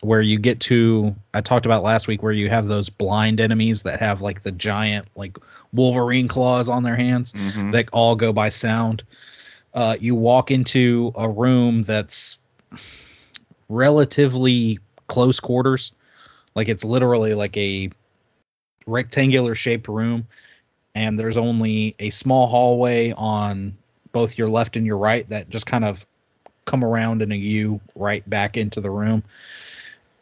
[0.01, 3.83] where you get to I talked about last week where you have those blind enemies
[3.83, 5.39] that have like the giant like
[5.73, 7.73] Wolverine claws on their hands Mhm.
[7.73, 9.03] that all go by sound.
[9.75, 12.39] Uh, you walk into a room that's
[13.69, 15.93] relatively close quarters,
[16.55, 17.91] like it's literally like a
[18.87, 20.27] rectangular shaped room,
[20.95, 23.77] and there's only a small hallway on
[24.13, 26.05] both your left and your right that just kind of
[26.65, 29.23] come around in a U right back into the room.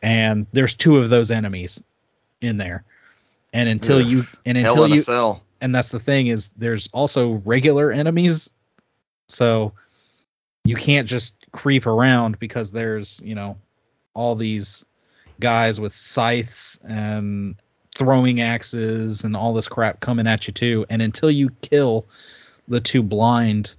[0.03, 1.83] And there's two of those enemies
[2.41, 2.85] in there.
[3.53, 4.07] And until Ugh.
[4.07, 5.03] you and until you
[5.61, 8.51] and that's the thing is there's also regular enemies
[9.29, 9.73] so
[10.65, 13.57] you can't just creep around because there's you know
[14.15, 14.85] all these
[15.41, 17.57] guys with scythes and
[17.95, 20.87] throwing axes and all this crap coming at you too.
[20.89, 22.07] And until you kill
[22.69, 23.75] the two blind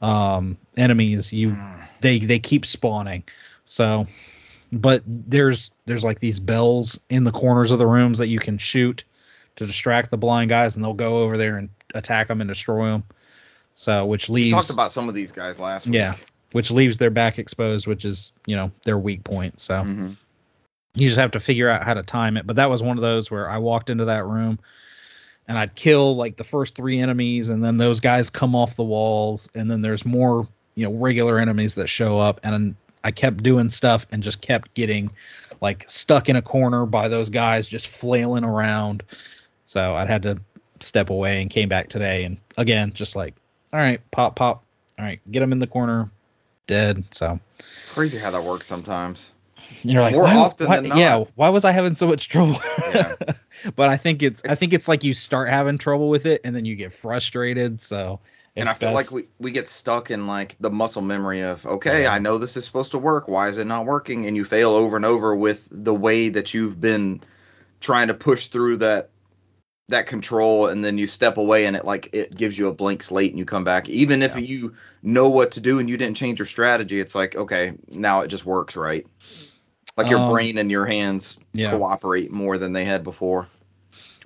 [0.00, 1.56] um enemies you
[2.00, 3.24] they they keep spawning.
[3.64, 4.06] So
[4.70, 8.58] but there's there's like these bells in the corners of the rooms that you can
[8.58, 9.04] shoot
[9.56, 12.90] to distract the blind guys and they'll go over there and attack them and destroy
[12.90, 13.02] them
[13.74, 15.94] so which We leaves talked about some of these guys last week.
[16.52, 20.16] Which leaves their back exposed which is you know their weak point so Mhm.
[20.94, 22.46] you just have to figure out how to time it.
[22.46, 24.58] But that was one of those where I walked into that room
[25.46, 28.84] and I'd kill like the first three enemies, and then those guys come off the
[28.84, 33.42] walls, and then there's more, you know, regular enemies that show up, and I kept
[33.42, 35.10] doing stuff and just kept getting
[35.60, 39.02] like stuck in a corner by those guys just flailing around.
[39.64, 40.38] So I'd had to
[40.80, 43.34] step away and came back today, and again, just like,
[43.72, 44.64] all right, pop, pop,
[44.98, 46.10] all right, get them in the corner,
[46.68, 47.02] dead.
[47.10, 47.40] So
[47.76, 49.32] It's crazy how that works sometimes.
[49.82, 50.98] you're like, More why- often why- than not.
[50.98, 51.24] yeah.
[51.34, 52.60] Why was I having so much trouble?
[52.94, 53.14] Yeah.
[53.76, 56.54] but I think it's, I think it's like you start having trouble with it and
[56.56, 57.82] then you get frustrated.
[57.82, 58.20] So
[58.54, 61.42] it's and I feel best- like we, we get stuck in like the muscle memory
[61.42, 62.12] of okay, Yeah.
[62.14, 63.26] I know this is supposed to work.
[63.28, 64.26] Why is it not working?
[64.26, 67.20] And you fail over and over with the way that you've been
[67.80, 69.10] trying to push through that
[69.88, 73.02] that control and then you step away and it like it gives you a blank
[73.02, 74.42] slate and you come back even if Yeah.
[74.42, 78.20] you know what to do and you didn't change your strategy it's like okay now
[78.20, 79.06] it just works right
[79.96, 81.70] like your Um, brain and your hands yeah.
[81.70, 83.48] cooperate more than they had before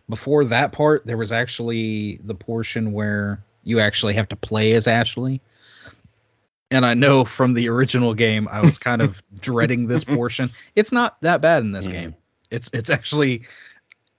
[0.09, 4.87] before that part, there was actually the portion where you actually have to play as
[4.89, 5.41] Ashley.
[6.71, 10.51] And I know from the original game, I was kind of dreading this portion.
[10.75, 11.93] It's not that bad in this Mhm.
[11.93, 12.15] game.
[12.51, 13.43] It's it's actually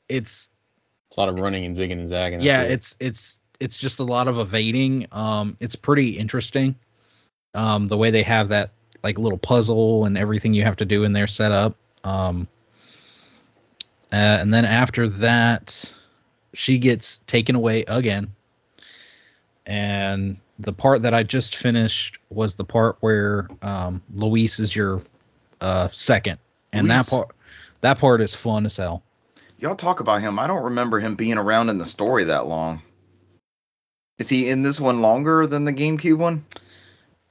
[0.07, 0.49] it's
[1.13, 2.41] It's a lot of running and zigging and zagging.
[2.41, 2.71] yeah it.
[2.71, 6.73] it's it's it's just a lot of evading um it's pretty interesting
[7.53, 8.71] um the way they have that
[9.03, 12.47] like little puzzle and everything you have to do in their setup um
[14.11, 15.93] uh, and then after that
[16.55, 18.31] she gets taken away again
[19.67, 25.03] and the part that i just finished was the part where um luis is your
[25.61, 26.39] uh second
[26.71, 27.05] and Luis.
[27.05, 27.35] that part
[27.81, 29.03] that part is fun as hell
[29.63, 30.39] Y'all talk about him.
[30.39, 32.81] I don't remember him being around in the story that long.
[34.19, 36.43] Is he in this one longer than the GameCube one?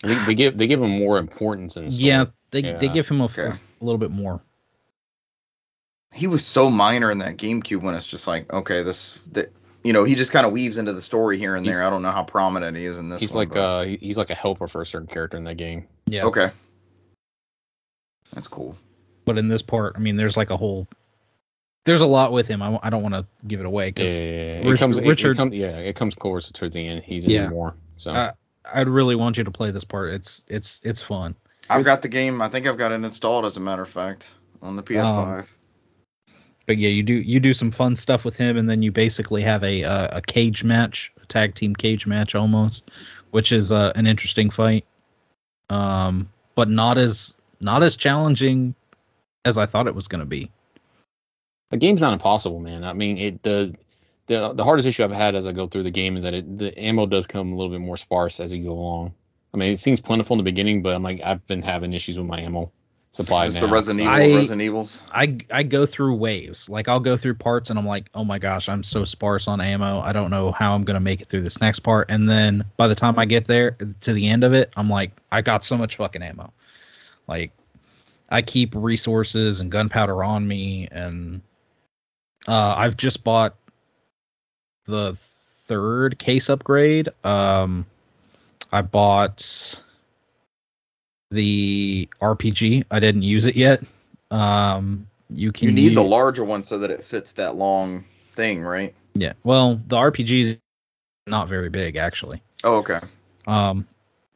[0.02, 2.06] I think they give they give him more importance in the story.
[2.08, 3.54] Yeah, they they give him a, f- Okay.
[3.80, 4.40] a little bit more.
[6.14, 7.94] He was so minor in that GameCube one.
[7.96, 9.52] It's just like, okay, this, that,
[9.84, 11.86] you know, he just kind of weaves into the story here and He's- there.
[11.86, 13.20] I don't know how prominent he is in this.
[13.20, 15.58] he's one, like but- uh he's like a helper for a certain character in that
[15.58, 15.86] game.
[16.06, 16.24] Yeah.
[16.24, 16.50] okay,
[18.32, 18.74] that's cool.
[19.26, 20.88] But in this part, I mean, there's like a whole.
[21.84, 22.62] There's a lot with him.
[22.62, 24.68] I don't want to give it away because yeah, yeah.
[24.68, 27.02] Rich- it comes it- Richard- it, come, yeah it comes close towards the end.
[27.04, 27.44] He's Yeah.
[27.44, 27.74] in more.
[27.96, 28.32] So Uh,
[28.72, 30.14] I'd really want you to play this part.
[30.14, 31.34] It's it's it's fun.
[31.68, 32.40] I've It's- got the game.
[32.40, 34.30] I think I've got it installed, as a matter of fact,
[34.62, 35.46] on the PS5.
[36.66, 39.42] But yeah, you do you do some fun stuff with him, and then you basically
[39.42, 42.88] have a uh, a cage match, a tag team cage match almost,
[43.32, 44.84] which is uh, an interesting fight.
[45.68, 48.76] Um, but not as not as challenging
[49.44, 50.50] as I thought it was going to be.
[51.72, 52.84] The game's not impossible, man.
[52.84, 53.74] I mean it the
[54.26, 56.58] the the hardest issue I've had as I go through the game is that it,
[56.58, 59.14] the ammo does come a little bit more sparse as you go along.
[59.52, 62.18] I mean, it seems plentiful in the beginning, but I'm like I've been having issues
[62.18, 62.70] with my ammo
[63.10, 63.68] supply Is this now.
[63.68, 64.12] the Resident Evil?
[64.12, 65.02] I- Resident Evils.
[65.10, 66.68] I I go through waves.
[66.68, 69.60] Like I'll go through parts and I'm like, oh my gosh, I'm so sparse on
[69.60, 70.00] ammo.
[70.00, 72.10] I don't know how I'm gonna make it through this next part.
[72.10, 75.12] And then by the time I get there to the end of it, I'm like,
[75.30, 76.52] I got so much fucking ammo.
[77.26, 77.52] Like
[78.30, 81.42] I keep resources and gunpowder on me, and
[82.46, 83.56] uh, I've just bought
[84.86, 87.08] the third case upgrade.
[87.24, 87.86] Um,
[88.70, 89.80] I bought
[91.30, 92.84] the RPG.
[92.90, 93.82] I didn't use it yet.
[94.30, 98.62] Um, you can You need the larger one so that it fits that long thing,
[98.62, 98.94] right?
[99.14, 99.34] yeah.
[99.44, 100.56] Well, the RPG is
[101.26, 102.42] not very big actually.
[102.64, 103.00] Oh, okay.
[103.46, 103.86] Um,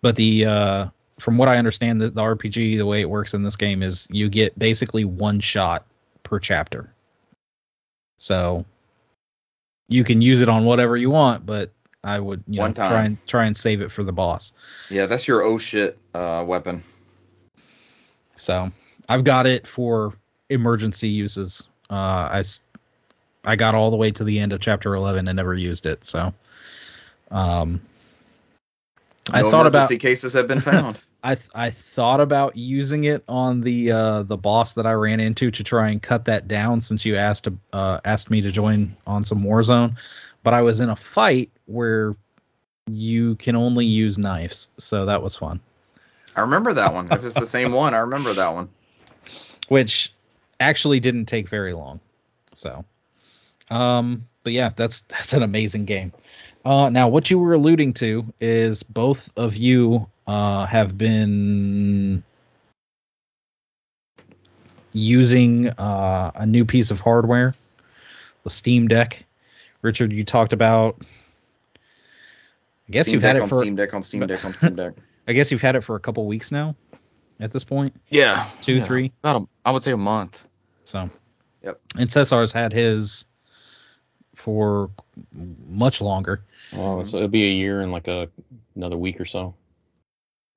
[0.03, 0.87] but the uh,
[1.19, 4.07] from what I understand, the, the RPG, the way it works in this game is
[4.11, 5.87] you get basically one shot
[6.23, 6.93] per chapter.
[8.19, 8.65] So
[9.89, 11.71] you can use it on whatever you want, but
[12.03, 12.89] I would you One know time.
[12.89, 14.53] try and try and save it for the boss.
[14.89, 16.83] Yeah, that's your oh shit uh, weapon.
[18.37, 18.71] So
[19.09, 20.15] I've got it for
[20.49, 21.69] emergency uses.
[21.91, 22.43] Uh,
[23.45, 26.05] I got all the way to the end of chapter 11 and never used it.
[26.05, 26.35] So
[27.31, 27.81] um,
[29.33, 30.99] I No thought about emergency cases have been found.
[31.27, 35.19] I th- I thought about using it on the uh, the boss that I ran
[35.19, 38.53] into to try and cut that down since you asked to, uh, asked me to
[38.53, 39.97] join on some Warzone,
[40.45, 42.15] but I was in a fight where
[42.87, 45.59] you can only use knives, so that was fun.
[46.37, 47.09] I remember that one.
[47.11, 48.69] If it's the same one, I remember that one.
[49.67, 50.13] which
[50.61, 51.99] actually didn't take very long.
[52.55, 52.85] So,
[53.69, 56.13] um, but yeah, that's that's an amazing game.
[56.67, 62.25] Uh, now, what you were alluding to is both of you uh, have been
[64.93, 67.55] using uh, a new piece of hardware,
[68.43, 69.25] the Steam Deck.
[69.81, 71.01] Richard, you talked about.
[72.89, 73.61] I guess Steam you've Deck had it on for.
[73.61, 74.95] Steam Deck on Steam Deck on Steam Deck.
[75.29, 76.75] I guess you've had it for a couple weeks now.
[77.39, 78.85] At this point, Yeah, two, yeah.
[78.85, 79.13] three.
[79.23, 80.43] About a, I would say a month.
[80.83, 81.11] So,
[81.63, 81.81] Yep.
[81.97, 83.25] And Cesar's had his
[84.37, 84.91] for
[85.33, 86.43] much longer.
[86.73, 88.29] Oh, so it'll be a year in like a
[88.75, 89.55] another week or so.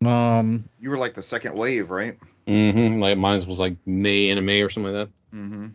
[0.05, 2.17] Um, You were like the second wave, right?
[2.47, 2.99] Mm-hmm.
[2.99, 5.35] Like mine was like May in a May or something like that.
[5.35, 5.67] Mm-hmm.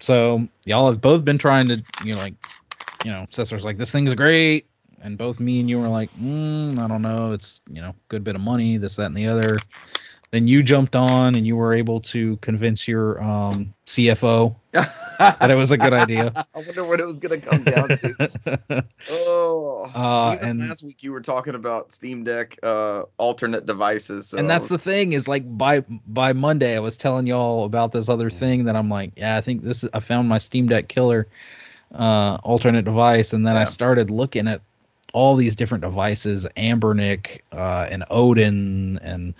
[0.00, 2.34] so y'all have both been trying to, you know, like,
[3.04, 4.66] you know, Cesar's like, this thing's great.
[5.00, 7.32] And both me and you were like, mm, I don't know.
[7.32, 9.58] It's, you know, good bit of money, this, that, and the other.
[10.32, 15.56] Then you jumped on and you were able to convince your um, CFO that it
[15.56, 16.46] was a good idea.
[16.54, 18.84] I wonder what it was gonna come down to.
[19.10, 24.28] Oh, Uh, and- last week you were talking about Steam Deck uh, alternate devices.
[24.28, 27.90] So and that's the thing is like by by Monday I was telling y'all about
[27.90, 30.68] this other thing that I'm like, yeah, I think this is I found my Steam
[30.68, 31.26] Deck killer
[31.92, 34.60] uh alternate device and then I started looking at
[35.12, 39.34] all these different devices, Anbernic uh and Odin and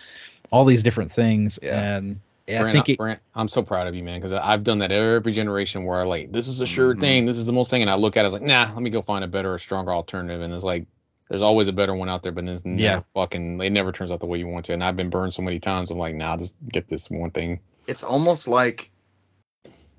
[0.51, 1.97] all these different things Yeah.
[1.97, 4.65] and yeah, I Brant, think it, Brant, I'm so proud of you, man, because I've
[4.65, 7.01] done that every generation where I like this is a sure Mhm.
[7.01, 8.73] thing, this is the most thing, and I look at it I was like, nah,
[8.73, 10.87] let me go find a better or stronger alternative, and it's like
[11.29, 13.03] there's always a better one out there, but it's never Yeah.
[13.15, 15.43] fucking it never turns out the way you want to, and I've been burned so
[15.43, 15.93] many times.
[15.93, 17.61] I'm like, nah, just get this one thing.
[17.87, 18.91] it's almost like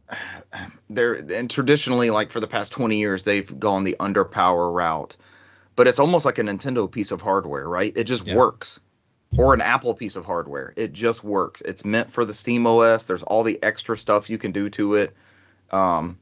[0.90, 5.16] they're and traditionally like for the past 20 years they've gone the underpower route
[5.76, 8.36] but it's almost like a nintendo piece of hardware right it just Yeah.
[8.36, 8.80] works
[9.38, 10.74] or an apple piece of hardware.
[10.76, 11.62] It just works.
[11.62, 14.96] It's meant for the steam os there's all the extra stuff you can do to
[14.96, 15.16] it.
[15.72, 16.18] Um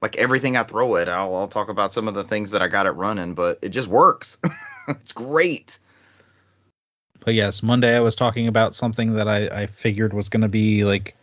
[0.00, 2.66] like everything i throw it i'll, I'll talk about some of the things that i
[2.66, 4.38] got it running but it just works.
[4.88, 5.78] It's great.
[7.24, 10.48] But yes, Monday I was talking about something that I, I figured was going to
[10.48, 11.14] be like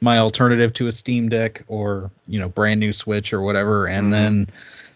[0.00, 4.06] my alternative to a Steam Deck or you know brand new Switch or whatever, and
[4.06, 4.10] Mhm.
[4.10, 4.48] then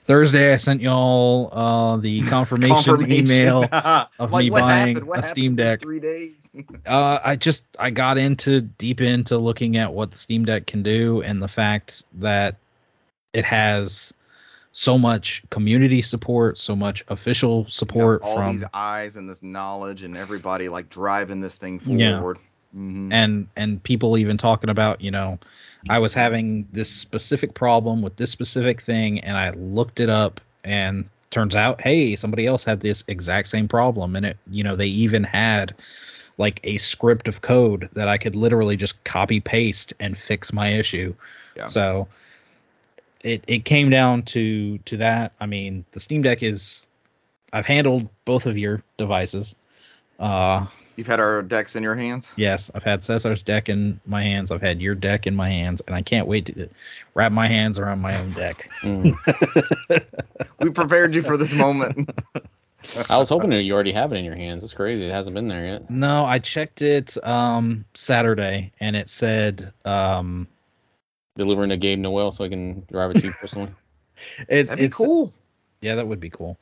[0.05, 3.64] Thursday I sent y'all uh, the confirmation, email.
[3.72, 5.80] of Like, me buying a Steam Deck.
[5.80, 6.50] three days
[6.86, 10.82] Uh, I just I got into deep into looking at what the Steam Deck can
[10.82, 12.57] do and the fact that
[13.32, 14.12] it has
[14.72, 20.02] so much community support, so much official support all from these eyes and this knowledge
[20.02, 22.20] and everybody like driving this thing Yeah.
[22.75, 23.12] Mhm.
[23.12, 25.39] and and people even talking about you know
[25.89, 30.41] i was having this specific problem with this specific thing and i looked it up
[30.64, 34.75] and turns out hey somebody else had this exact same problem and it you know
[34.77, 35.75] they even had
[36.37, 40.68] like a script of code that i could literally just copy paste and fix my
[40.70, 41.14] issue
[41.57, 41.66] Yeah.
[41.66, 42.09] so
[43.22, 46.87] it it came down to to that i mean the steam deck is
[47.53, 49.55] i've handled both of your devices
[50.18, 50.66] uh
[50.97, 52.32] You've had our decks in your hands.
[52.36, 54.51] Yes, I've had Cesar's deck in my hands.
[54.53, 56.68] I've had your deck in my hands, and I can't wait to
[57.14, 58.70] wrap my hands around my own deck.
[58.84, 59.14] Mm.
[60.61, 62.11] We prepared you for this moment.
[63.09, 64.62] I was hoping that you already have it in your hands.
[64.62, 65.07] It's crazy.
[65.07, 65.90] It hasn't been there yet.
[65.90, 70.49] No, I checked it um, Saturday, and it said um,
[71.36, 73.72] Delivering to Gabe Newell so I can drive it to you personally.
[74.49, 75.32] it's That'd be it's cool.
[75.80, 76.59] Yeah, that would be cool.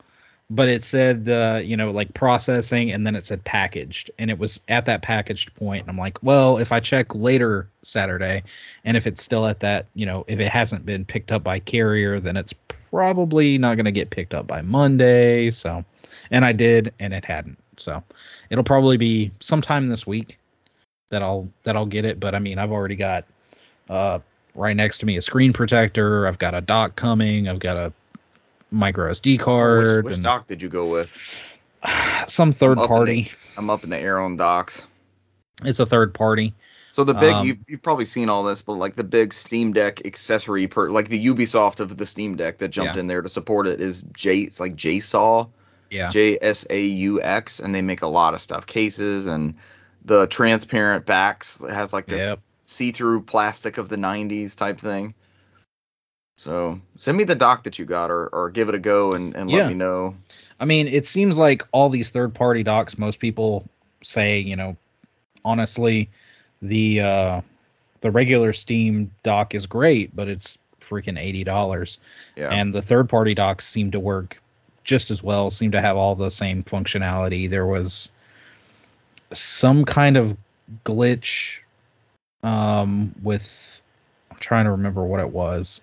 [0.55, 4.39] But it said, uh, you know, like processing, and then it said packaged, and it
[4.39, 5.85] was at that packaged point.
[5.85, 8.43] And I'm like, well, if I check later Saturday,
[8.85, 11.59] and if it's still at that, you know, if it hasn't been picked up by
[11.59, 12.53] carrier, then it's
[12.91, 15.51] probably not going to get picked up by Monday.
[15.51, 15.87] So,
[16.31, 17.59] and I did, and it hadn't.
[17.79, 18.05] So,
[18.51, 20.39] it'll probably be sometime this week
[21.09, 22.21] that I'll that I'll get it.
[22.21, 23.25] But I mean, I've already got
[23.89, 24.19] uh,
[24.55, 26.27] right next to me a screen protector.
[26.27, 27.49] I've got a dock coming.
[27.49, 27.93] I've got a
[28.73, 29.97] micro SD card.
[29.99, 31.11] Which, which and, dock did you go with?
[32.27, 33.33] Some third in party.
[33.57, 34.87] I'm up in the air on docks.
[35.65, 36.55] It's a third party.
[36.93, 39.73] So the big Um, you've, you've probably seen all this, but like the big Steam
[39.73, 43.01] Deck accessory per like the Ubisoft of the Steam Deck that jumped Yeah.
[43.01, 45.49] in there to support it is J it's like JSAW,
[45.91, 46.11] Yeah.
[46.11, 49.55] J S A U X, and they make a lot of stuff, cases and
[50.05, 52.41] the transparent backs has like the Yep.
[52.67, 55.15] see-through plastic of the 90s type thing.
[56.37, 59.37] So send me the dock that you got, or, or give it a go and,
[59.37, 59.59] and Yeah.
[59.59, 60.17] let me know.
[60.59, 63.69] I mean, it seems like all these third party docks, most people
[64.03, 64.77] say, you know,
[65.45, 66.11] honestly,
[66.61, 67.41] the uh
[68.01, 71.99] the regular Steam dock is great, but it's freaking eighty dollars.
[72.37, 74.41] Yeah, And the third party docks seem to work
[74.85, 77.49] just as well, seem to have all the same functionality.
[77.49, 78.11] There was
[79.33, 80.37] some kind of
[80.85, 81.59] glitch
[82.43, 83.81] um with
[84.31, 85.83] I'm trying to remember what it was.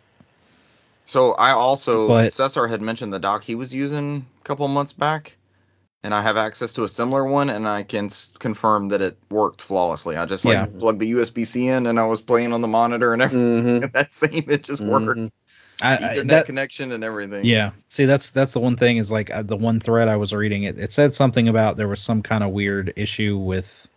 [1.09, 4.93] So I also But- Cesar had mentioned the dock he was using a couple months
[4.93, 5.37] back,
[6.03, 9.17] and I have access to a similar one, and I can s- confirm that it
[9.31, 10.15] worked flawlessly.
[10.17, 10.65] I just like Yeah.
[10.67, 13.63] plugged the USB-C in, and I was playing on the monitor and everything.
[13.81, 13.85] Mm-hmm.
[13.93, 15.19] that same, it just worked.
[15.19, 15.31] Mhm.
[15.81, 17.43] I, I- Ethernet that, connection and everything.
[17.43, 17.71] Yeah.
[17.89, 20.61] See, that's that's the one thing is like uh, the one thread I was reading
[20.63, 20.77] it.
[20.77, 23.87] It said something about there was some kind of weird issue with,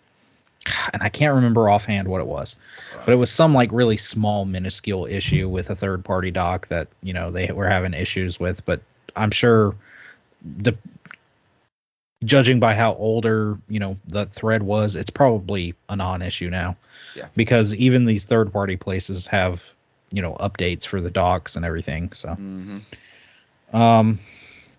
[0.92, 2.56] and I can't remember offhand what it was,
[3.04, 6.88] but it was some like really small, minuscule issue with a third party dock that
[7.02, 8.64] you know they were having issues with.
[8.64, 8.80] But
[9.16, 9.74] I'm sure
[10.44, 10.76] the
[12.24, 16.76] judging by how older you know the thread was, it's probably a non-issue now.
[17.14, 17.28] Yeah.
[17.34, 19.68] Because even these third party places have
[20.12, 22.12] you know updates for the docks and everything.
[22.12, 22.34] So.
[22.34, 22.78] hmm
[23.72, 24.18] Um,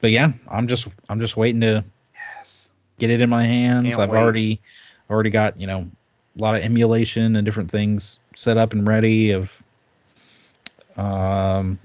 [0.01, 1.83] but yeah, I'm just I'm just waiting to
[2.37, 2.71] Yes.
[2.99, 3.87] get it in my hands.
[3.87, 4.19] Can't I've wait.
[4.19, 4.61] already
[5.09, 5.89] already got you know
[6.37, 9.31] a lot of emulation and different things set up and ready.
[9.31, 9.61] Of
[10.97, 11.79] um,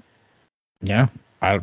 [0.83, 1.09] yeah,
[1.43, 1.61] I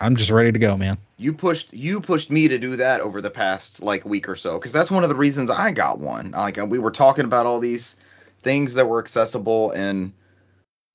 [0.00, 0.98] I'm just ready to go, man.
[1.16, 4.54] You pushed you pushed me to do that over the past like week or so
[4.54, 6.32] because that's one of the reasons I got one.
[6.32, 7.96] Like we were talking about all these
[8.42, 10.12] things that were accessible and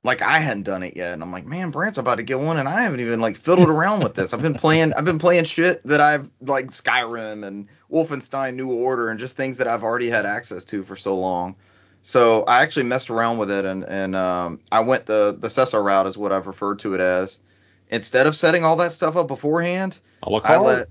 [0.03, 2.57] like I hadn't done it yet, and I'm like, man, Brant's about to get one,
[2.57, 4.33] and I haven't even like fiddled around with this.
[4.33, 9.09] I've been playing, I've been playing shit that I've like Skyrim and Wolfenstein New Order
[9.09, 11.55] and just things that I've already had access to for so long.
[12.03, 15.81] So I actually messed around with it, and and um, I went the the Cesar
[15.81, 17.39] route is what I've referred to it as.
[17.89, 19.99] Instead of setting all that stuff up beforehand,
[20.53, 20.89] I let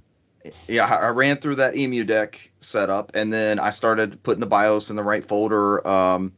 [0.68, 4.90] yeah, I I ran through that EmuDeck setup and then I started putting the BIOS
[4.90, 5.86] in the right folder.
[5.86, 6.32] Um,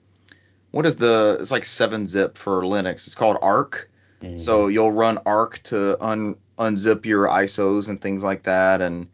[0.70, 1.38] what is the?
[1.40, 3.06] It's like seven zip for Linux.
[3.06, 3.90] It's called Ark.
[4.22, 4.40] Mhm.
[4.40, 8.80] So you'll run Ark to un unzip your ISOs and things like that.
[8.80, 9.08] And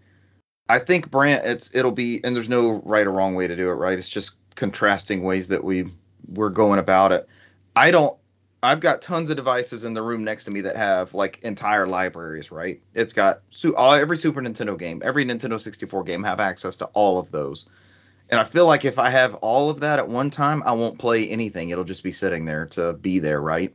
[0.68, 3.68] I think Brant, it's it'll be and there's no right or wrong way to do
[3.68, 3.74] it.
[3.74, 3.98] Right?
[3.98, 5.86] It's just contrasting ways that we
[6.28, 7.28] we're going about it.
[7.76, 8.16] I don't.
[8.62, 11.86] I've got tons of devices in the room next to me that have like entire
[11.86, 12.50] libraries.
[12.50, 12.80] Right?
[12.94, 16.86] It's got su- all, every Super Nintendo game, every Nintendo 64 game have access to
[16.86, 17.66] all of those.
[18.31, 20.99] And I feel like if I have all of that at one time, I won't
[20.99, 21.70] play anything.
[21.70, 23.75] It'll just be sitting there to be there, right?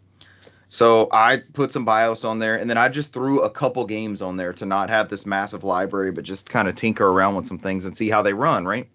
[0.69, 4.21] So I put some BIOS on there, and then I just threw a couple games
[4.21, 7.47] on there to not have this massive library, but just kind of tinker around with
[7.47, 8.87] some things and see how they run, right?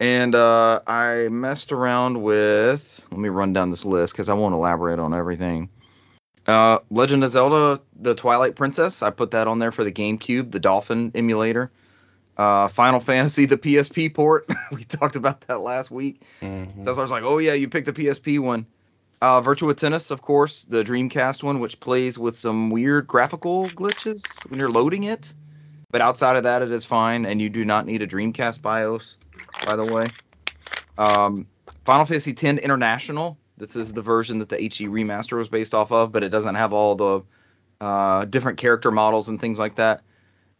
[0.00, 3.04] And uh, I messed around with.
[3.10, 5.68] Let me run down this list because I won't elaborate on everything.
[6.46, 9.02] Uh, Legend of Zelda: The Twilight Princess.
[9.02, 11.70] I put that on there for the GameCube, the Dolphin emulator.
[12.40, 14.48] Uh, Final Fantasy, the PSP port.
[14.72, 16.22] we talked about that last week.
[16.40, 16.82] Mhm.
[16.82, 18.64] So I was like, oh yeah, you picked the PSP one.
[19.20, 24.24] Uh, Virtua Tennis, of course, the Dreamcast one, which plays with some weird graphical glitches
[24.48, 25.34] when you're loading it.
[25.90, 29.16] But outside of that, it is fine, and you do not need a Dreamcast BIOS,
[29.66, 30.06] by the way.
[30.96, 31.46] Um,
[31.84, 33.36] Final Fantasy X International.
[33.58, 36.54] This is the version that the HD remaster was based off of, but it doesn't
[36.54, 37.20] have all the
[37.82, 40.04] uh, different character models and things like that.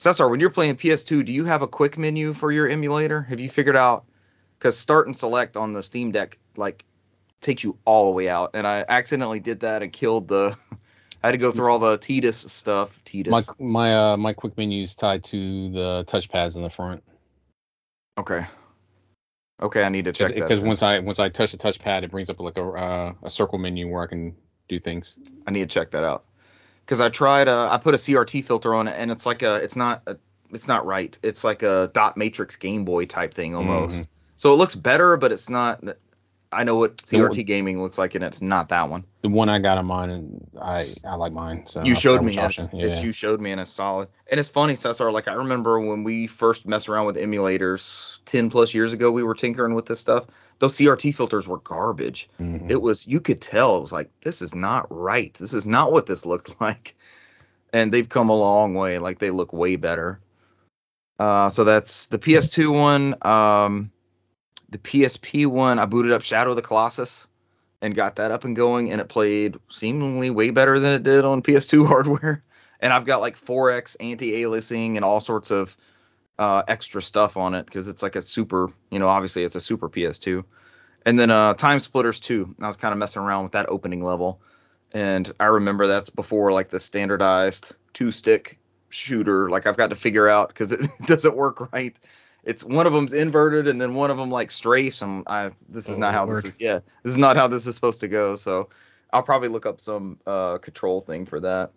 [0.00, 3.20] Cesar, when you're playing PS2, do you have a quick menu for your emulator?
[3.20, 4.06] Have you figured out?
[4.58, 6.86] Because start and select on the Steam Deck like
[7.42, 10.56] takes you all the way out, and I accidentally did that and killed the.
[11.22, 12.98] I had to go through all the Titus stuff.
[13.04, 13.30] Titus.
[13.30, 17.04] My my uh my quick menu is tied to the touchpads in the front.
[18.16, 18.46] Okay.
[19.60, 20.34] Okay, I need to check that.
[20.34, 23.28] Because once I once I touch the touchpad, it brings up like a uh, a
[23.28, 24.34] circle menu where I can
[24.66, 25.18] do things.
[25.46, 26.24] I need to check that out.
[26.90, 29.54] Because I tried, uh, I put a CRT filter on it, and it's like a,
[29.54, 30.16] it's not, a,
[30.52, 31.16] it's not right.
[31.22, 34.02] It's like a dot matrix Game Boy type thing almost.
[34.02, 34.06] Mhm.
[34.34, 35.84] So it looks better, but it's not.
[36.50, 39.04] I know what one- CRT gaming looks like, and it's not that one.
[39.22, 41.64] The one I got on mine, and I I like mine.
[41.66, 42.32] So you I showed forgot me.
[42.32, 42.80] It's, option.
[42.80, 44.08] it's you showed me, and it's solid.
[44.28, 45.12] And it's funny, Cesar.
[45.12, 49.22] Like I remember when we first messed around with emulators ten plus years ago, we
[49.22, 50.24] were tinkering with this stuff.
[50.60, 52.28] Those CRT filters were garbage.
[52.38, 52.70] Mhm.
[52.70, 55.34] It was you could tell it was like this is not right.
[55.34, 56.94] This is not what this looked like.
[57.72, 58.98] And they've come a long way.
[58.98, 60.20] Like they look way better.
[61.18, 63.14] Uh, so that's the PS2 one.
[63.22, 63.90] Um,
[64.70, 67.26] the PSP one, I booted up Shadow of the Colossus
[67.82, 71.24] and got that up and going, and it played seemingly way better than it did
[71.24, 72.42] on PS2 hardware.
[72.80, 75.76] And I've got like 4x anti-aliasing and all sorts of
[76.40, 79.60] uh, extra stuff on it because it's like a super, you know, obviously it's a
[79.60, 80.42] super PS2.
[81.06, 82.56] And then uh, Time Splitters 2.
[82.60, 84.40] I was kind of messing around with that opening level,
[84.92, 89.50] and I remember that's before like the standardized two stick shooter.
[89.50, 91.96] Like I've got to figure out because it doesn't work right.
[92.42, 95.02] It's one of them's inverted and then one of them like strafes.
[95.02, 96.36] And I this is Oh, not how Lord.
[96.38, 96.56] this is.
[96.58, 98.34] Yeah, this is not how this is supposed to go.
[98.34, 98.70] So
[99.12, 101.72] I'll probably look up some uh, control thing for that.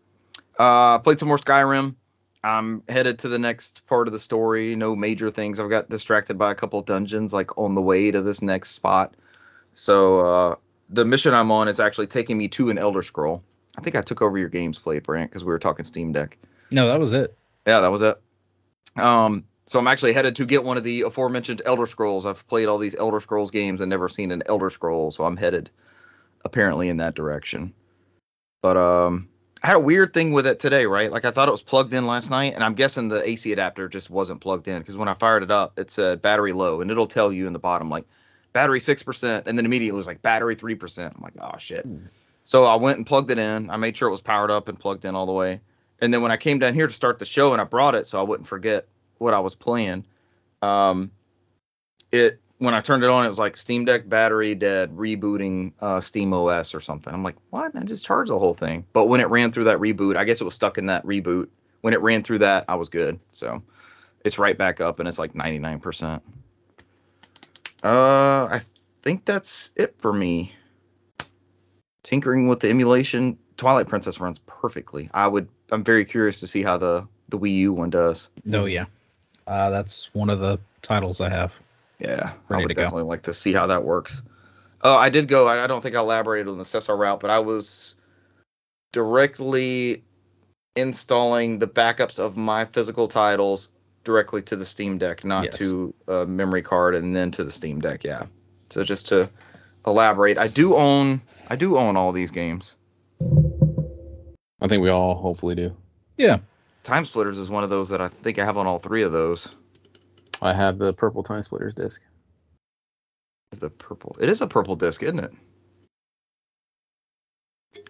[0.58, 1.96] Uh, played some more Skyrim.
[2.44, 4.76] I'm headed to the next part of the story.
[4.76, 5.60] No major things.
[5.60, 9.16] I've got distracted by a couple dungeons like on the way to this next spot.
[9.74, 10.56] So uh,
[10.90, 13.44] the mission I'm on is actually taking me to an Elder Scroll.
[13.78, 16.38] I think I took over your games played, Brant, because we were talking Steam Deck.
[16.70, 17.36] No, that was it.
[17.66, 18.22] Yeah, that was it.
[18.96, 22.26] Um, so I'm actually headed to get one of the aforementioned Elder Scrolls.
[22.26, 25.38] I've played all these Elder Scrolls games and never seen an Elder Scroll, so I'm
[25.38, 25.70] headed
[26.44, 27.74] apparently in that direction.
[28.62, 29.30] But um,
[29.64, 31.10] I had a weird thing with it today, right?
[31.10, 33.88] Like I thought it was plugged in last night, and I'm guessing the AC adapter
[33.88, 36.92] just wasn't plugged in because when I fired it up, it said battery low, and
[36.92, 38.06] it'll tell you in the bottom like
[38.52, 41.14] battery six percent, and then immediately it was like battery three percent.
[41.16, 41.86] I'm like, oh shit.
[42.44, 43.70] So I went and plugged it in.
[43.70, 45.62] I made sure it was powered up and plugged in all the way.
[46.02, 48.06] And then when I came down here to start the show and I brought it
[48.06, 48.86] so I wouldn't forget
[49.18, 50.04] what I was playing,
[50.62, 51.10] um,
[52.12, 56.00] it when I turned it on, it was like Steam Deck battery dead, rebooting uh,
[56.00, 57.14] Steam OS or something.
[57.14, 57.76] I'm like, what?
[57.76, 58.86] I just charged the whole thing.
[58.94, 61.50] But when it ran through that reboot, I guess it was stuck in that reboot.
[61.82, 63.20] When it ran through that, I was good.
[63.34, 63.64] So
[64.24, 66.22] it's right back up and it's like 99%.
[67.84, 68.62] Uh, I
[69.02, 70.54] think that's it for me.
[72.04, 75.10] Tinkering with the emulation, Twilight Princess runs perfectly.
[75.14, 75.48] I would.
[75.72, 78.30] I'm very curious to see how the the Wii U one does.
[78.46, 78.86] No, yeah.
[79.48, 81.54] Uh, that's one of the titles I have.
[82.04, 82.82] Yeah, I would to go.
[82.84, 84.22] definitely like to see how that works.
[84.82, 85.48] Oh, I did go.
[85.48, 87.96] I, I don't think I elaborated on the Cesar route, but I was
[88.92, 90.04] directly
[90.76, 93.70] installing the backups of my physical titles
[94.04, 95.58] directly to the Steam Deck, not Yes.
[95.60, 98.04] to a memory card and then to the Steam Deck.
[98.04, 98.26] Yeah.
[98.70, 99.30] So just to
[99.86, 101.22] elaborate, I do own.
[101.48, 102.74] I do own all these games.
[104.62, 105.76] I think we all hopefully do.
[106.18, 106.40] Yeah.
[106.84, 109.12] Time Splitters is one of those that I think I have on all three of
[109.12, 109.48] those.
[110.44, 112.02] I have the purple time splitters disc.
[113.52, 114.18] The purple.
[114.20, 115.32] It is a purple disc, isn't it?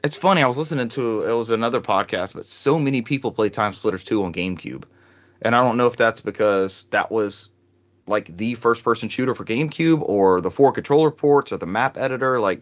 [0.04, 0.44] It's funny.
[0.44, 4.04] I was listening to it was another podcast, but so many people play Time Splitters
[4.04, 4.84] 2 on GameCube,
[5.42, 7.52] and I don't know if that's because that was
[8.06, 11.98] like the first person shooter for GameCube or the four controller ports or the map
[11.98, 12.40] editor.
[12.40, 12.62] Like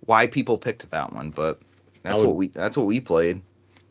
[0.00, 1.60] why people picked that one, but
[2.02, 3.42] that's would- what we that's what we played.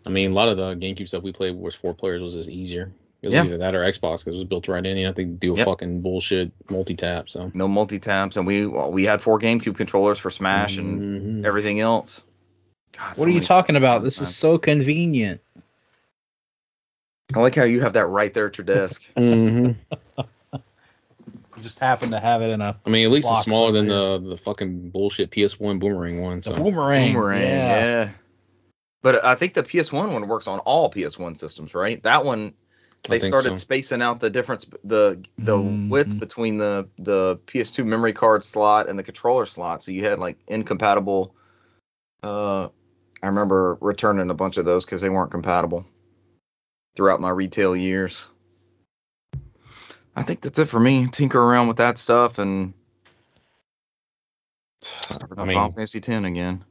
[0.05, 2.49] I mean, a lot of the GameCube stuff we played was four players was just
[2.49, 2.91] easier.
[3.21, 3.43] It was Yeah.
[3.43, 4.97] either that or Xbox because it was built right in.
[4.97, 5.65] You didn't have to do a Yep.
[5.65, 7.29] fucking bullshit multi tap.
[7.29, 11.41] So No multi taps, and we well, we had four GameCube controllers for Smash and
[11.43, 11.45] Mhm.
[11.45, 12.21] everything else.
[12.97, 14.03] God, so What are you talking about?
[14.03, 15.41] This is so convenient.
[17.35, 19.03] I like how you have that right there at your desk.
[19.17, 19.75] Mhm.
[20.17, 23.87] I just happen to have it in a I mean, at least it's smaller than
[23.87, 26.41] the the fucking bullshit PS1 boomerang one.
[26.41, 27.11] So the boomerang.
[27.11, 27.79] Boomerang, yeah.
[27.79, 28.09] yeah.
[29.01, 32.01] But I think the PS1 one works on all PS1 systems, right?
[32.03, 32.53] That one I
[33.03, 33.55] they started so.
[33.55, 35.89] spacing out the difference, the the Mhm.
[35.89, 39.81] width between the the PS2 memory card slot and the controller slot.
[39.83, 41.33] So you had like incompatible.
[42.21, 42.67] Uh,
[43.23, 45.85] I remember returning a bunch of those because they weren't compatible
[46.95, 48.25] throughout my retail years.
[50.15, 51.07] I think that's it for me.
[51.07, 52.73] Tinker around with that stuff and
[54.81, 56.63] start I on mean- Final Fantasy 10 again.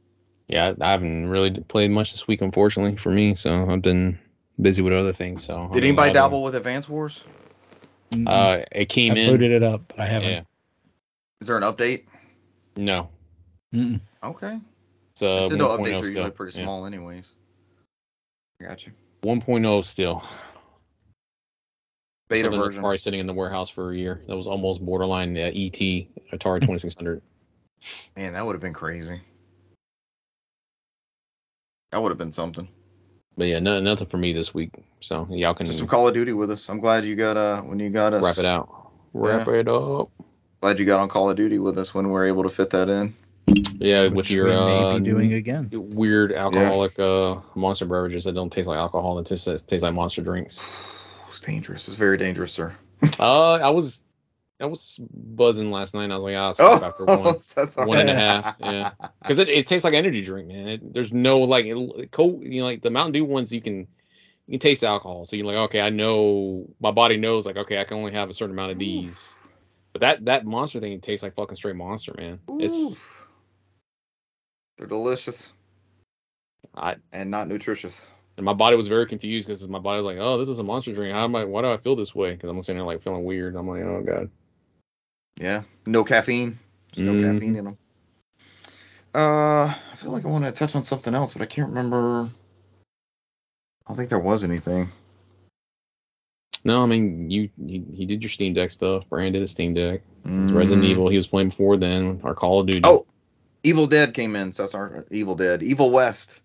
[0.47, 3.33] yeah, I haven't really played much this week, unfortunately for me.
[3.35, 4.19] So I've been
[4.61, 5.43] busy with other things.
[5.45, 7.21] So I Did mean, anybody I don't- dabble with Advance Wars?
[8.25, 9.29] Uh, it I came in.
[9.31, 10.29] booted it up, but I haven't.
[10.29, 10.41] Yeah.
[11.41, 12.05] Is there an update?
[12.75, 13.09] No.
[13.73, 14.01] Mm-mm.
[14.23, 14.59] Okay.
[15.11, 16.07] It's uh, Nintendo updates are still.
[16.07, 16.65] usually pretty Yeah.
[16.65, 17.29] small, anyways.
[18.61, 18.93] I got you.
[19.21, 20.23] 1.0 still.
[22.29, 22.81] Beta Something that's version.
[22.81, 24.21] probably sitting in the warehouse for a year.
[24.27, 25.73] That was almost borderline uh, ET
[26.33, 27.21] Atari 2600.
[28.15, 29.21] Man, that would have been crazy.
[31.91, 32.67] That would have been something.
[33.39, 34.73] But yeah, no, nothing for me this week.
[34.99, 36.67] So y'all can Just some Call of Duty with us.
[36.67, 38.21] I'm glad you got uh when you got us.
[38.21, 38.91] wrap it out.
[39.13, 40.11] Wrap it up.
[40.59, 42.71] Glad you got on Call of Duty with us when we were able to fit
[42.71, 43.15] that in.
[43.79, 45.69] Yeah, with your we may uh, be doing again.
[45.71, 49.15] weird alcoholic uh, monster beverages that don't taste like alcohol.
[49.15, 50.59] That just taste taste like monster drinks.
[51.29, 51.87] It's dangerous.
[51.87, 52.75] It's very dangerous, sir.
[53.19, 54.03] Uh, I was
[54.59, 56.05] I was buzzing last night.
[56.05, 57.23] and I was like, ah, I'll stop after one.
[57.55, 58.91] that's all one and a half, yeah.
[59.21, 60.67] Because it, it tastes like energy drink, man.
[60.67, 63.53] It, there's no like it, cold, you know, like the Mountain Dew ones.
[63.53, 63.87] You can
[64.47, 65.25] you can taste alcohol.
[65.25, 68.29] So you're like, okay, I know my body knows like, okay, I can only have
[68.29, 69.35] a certain amount of these.
[69.93, 72.39] But that that monster thing tastes like fucking straight monster, man.
[72.59, 72.97] It's
[74.77, 75.53] They're delicious
[76.75, 78.09] I and not nutritious.
[78.37, 80.63] and my body was very confused because my body was like, oh, this is a
[80.63, 81.13] monster drink.
[81.13, 81.45] How am I?
[81.45, 82.31] Why do I feel this way?
[82.31, 83.55] Because I'm sitting there like feeling weird.
[83.55, 84.29] I'm like, oh god.
[85.39, 86.59] Yeah, no caffeine.
[86.91, 87.33] Just no Mhm.
[87.33, 87.77] caffeine in them.
[89.15, 92.29] Uh, I feel like I want to touch on something else, but I can't remember.
[93.85, 94.91] I don't think there was anything.
[96.65, 99.07] No, I mean you, you he did your Steam Deck stuff.
[99.09, 100.01] Brant did his Steam Deck.
[100.25, 100.53] Mm.
[100.53, 102.19] Resident Evil he was playing before then.
[102.23, 102.81] Our Call of Duty.
[102.83, 103.05] Oh,
[103.63, 104.51] Evil Dead came in.
[104.51, 105.63] So that's our Evil Dead.
[105.63, 106.41] Evil West.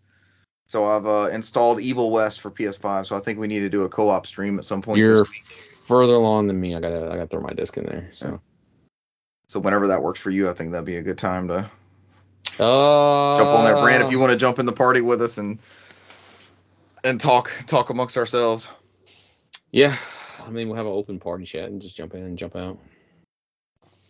[0.68, 3.06] So I've uh, installed Evil West for PS5.
[3.06, 5.30] So I think we need to do a co-op stream at some point you're this
[5.30, 5.44] week.
[5.86, 6.74] further along than me.
[6.74, 8.08] I gotta I gotta throw my disc in there.
[8.12, 8.40] So
[9.46, 11.70] So whenever that works for you, I think that'd be a good time to
[12.58, 14.02] uh, jump on there, Brant.
[14.02, 15.58] If you want to jump in the party with us and
[17.02, 18.68] and talk talk amongst ourselves.
[19.70, 19.96] Yeah,
[20.44, 22.78] I mean we'll have an open party chat and just jump in and jump out.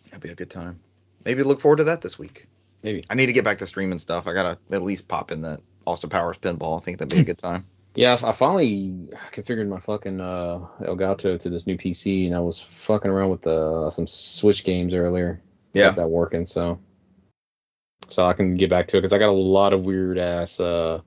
[0.05, 0.79] That'd be a good time.
[1.25, 2.47] Maybe look forward to that this week.
[2.83, 3.03] Maybe.
[3.09, 4.27] I need to get back to streaming stuff.
[4.27, 6.79] I gotta at least pop in that Austin Powers pinball.
[6.79, 7.65] I think that'd be a good time.
[7.95, 8.93] Yeah, I finally
[9.31, 13.47] configured my fucking uh, Elgato to this new PC, and I was fucking around with
[13.47, 15.41] uh, some Switch games earlier.
[15.73, 15.91] Yeah.
[15.91, 16.79] That working, so
[18.07, 20.59] so I can get back to it because I got a lot of weird ass
[20.59, 21.01] uh,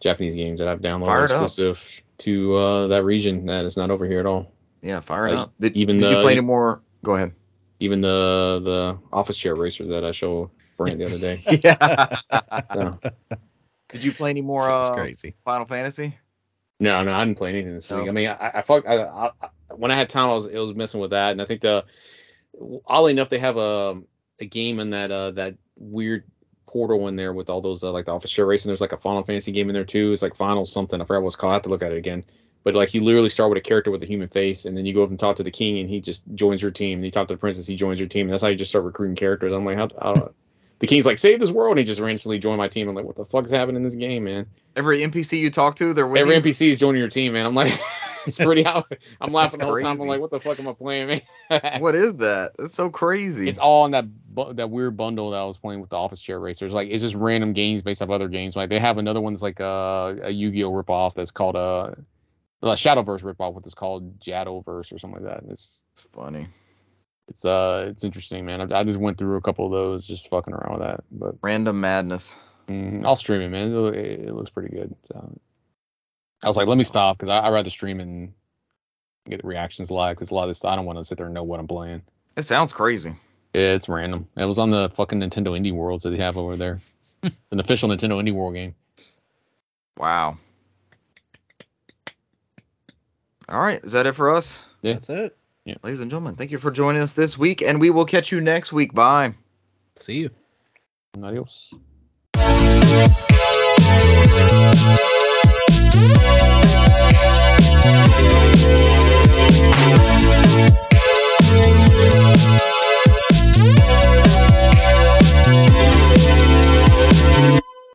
[0.00, 1.42] Japanese games that I've downloaded it up.
[1.42, 1.84] exclusive
[2.18, 4.52] to uh, that region that is not over here at all.
[4.82, 5.54] Yeah, fire it Like, up.
[5.58, 6.82] Did, even did you play any more?
[7.02, 7.32] Go ahead.
[7.80, 11.42] Even the the office chair racer that I showed Brent the other day.
[11.64, 12.14] yeah.
[12.72, 12.98] So,
[13.88, 15.34] Did you play any more uh, crazy.
[15.44, 16.16] Final Fantasy?
[16.80, 18.04] No, no, I didn't play anything this week.
[18.04, 18.08] No.
[18.08, 20.58] I mean, I, I, fuck, I, I, I- when I had time, I was, it
[20.58, 21.84] was messing with that, and I think the,
[22.86, 24.00] oddly enough, they have a,
[24.40, 26.24] a game in that, uh, that weird
[26.66, 28.68] portal in there with all those, uh, like the office share racing.
[28.68, 30.12] There's like a Final Fantasy game in there too.
[30.12, 31.00] It's like Final something.
[31.00, 31.52] I forgot what it's called.
[31.52, 32.24] I have to look at it again.
[32.64, 34.94] But like you literally start with a character with a human face, and then you
[34.94, 36.98] go up and talk to the king, and he just joins your team.
[36.98, 38.26] And you talk to the princess, he joins your team.
[38.26, 39.52] And that's how you just start recruiting characters.
[39.52, 40.32] I'm like, how, how
[40.84, 42.88] the king's like, save this world, and he just randomly joined my team.
[42.88, 44.46] I'm like, what the fuck's happening in this game, man?
[44.76, 46.42] Every NPC you talk to, they're with Every you?
[46.42, 47.46] NPC is joining your team, man.
[47.46, 47.72] I'm like,
[48.26, 48.66] it's pretty.
[49.20, 49.98] I'm laughing the whole time.
[49.98, 51.22] I'm like, what the fuck am I playing, man?
[51.80, 52.52] What is that?
[52.58, 53.48] That's so crazy.
[53.48, 56.20] It's all in that bu- that weird bundle that I was playing with the office
[56.20, 56.74] chair racers.
[56.74, 58.56] Like, it's just random games based off other games.
[58.56, 61.92] Like, they have another one that's like uh, a Yu-Gi-Oh ripoff that's called uh,
[62.62, 65.44] a Shadowverse ripoff, what is called Jadowverse or something like that.
[65.50, 66.48] It's It's funny.
[67.28, 68.72] It's uh it's interesting, man.
[68.72, 71.04] I, I just went through a couple of those, just fucking around with that.
[71.10, 72.36] But Random madness.
[72.68, 73.72] mm, I'll stream it, man.
[73.72, 74.94] It, it, it looks pretty good.
[75.02, 75.38] So
[76.42, 78.34] I was like, let me stop because I would rather stream and
[79.26, 81.26] get the reactions live because a lot of this I don't want to sit there
[81.26, 82.02] and know what I'm playing.
[82.36, 83.14] It sounds crazy.
[83.54, 84.28] Yeah, it's random.
[84.36, 86.80] It was on the fucking Nintendo Indie Worlds that they have over there.
[87.22, 88.74] An official Nintendo Indie World game.
[89.96, 90.38] Wow.
[93.48, 93.82] All right.
[93.82, 94.62] Is that it for us?
[94.82, 94.94] Yeah.
[94.94, 95.36] That's it.
[95.66, 98.40] Ladies and gentlemen, thank you for joining us this week, and we will catch you
[98.40, 98.92] next week.
[98.92, 99.34] Bye.
[99.96, 100.30] See you.
[101.22, 101.72] Adios.
[103.94, 105.08] Thank you.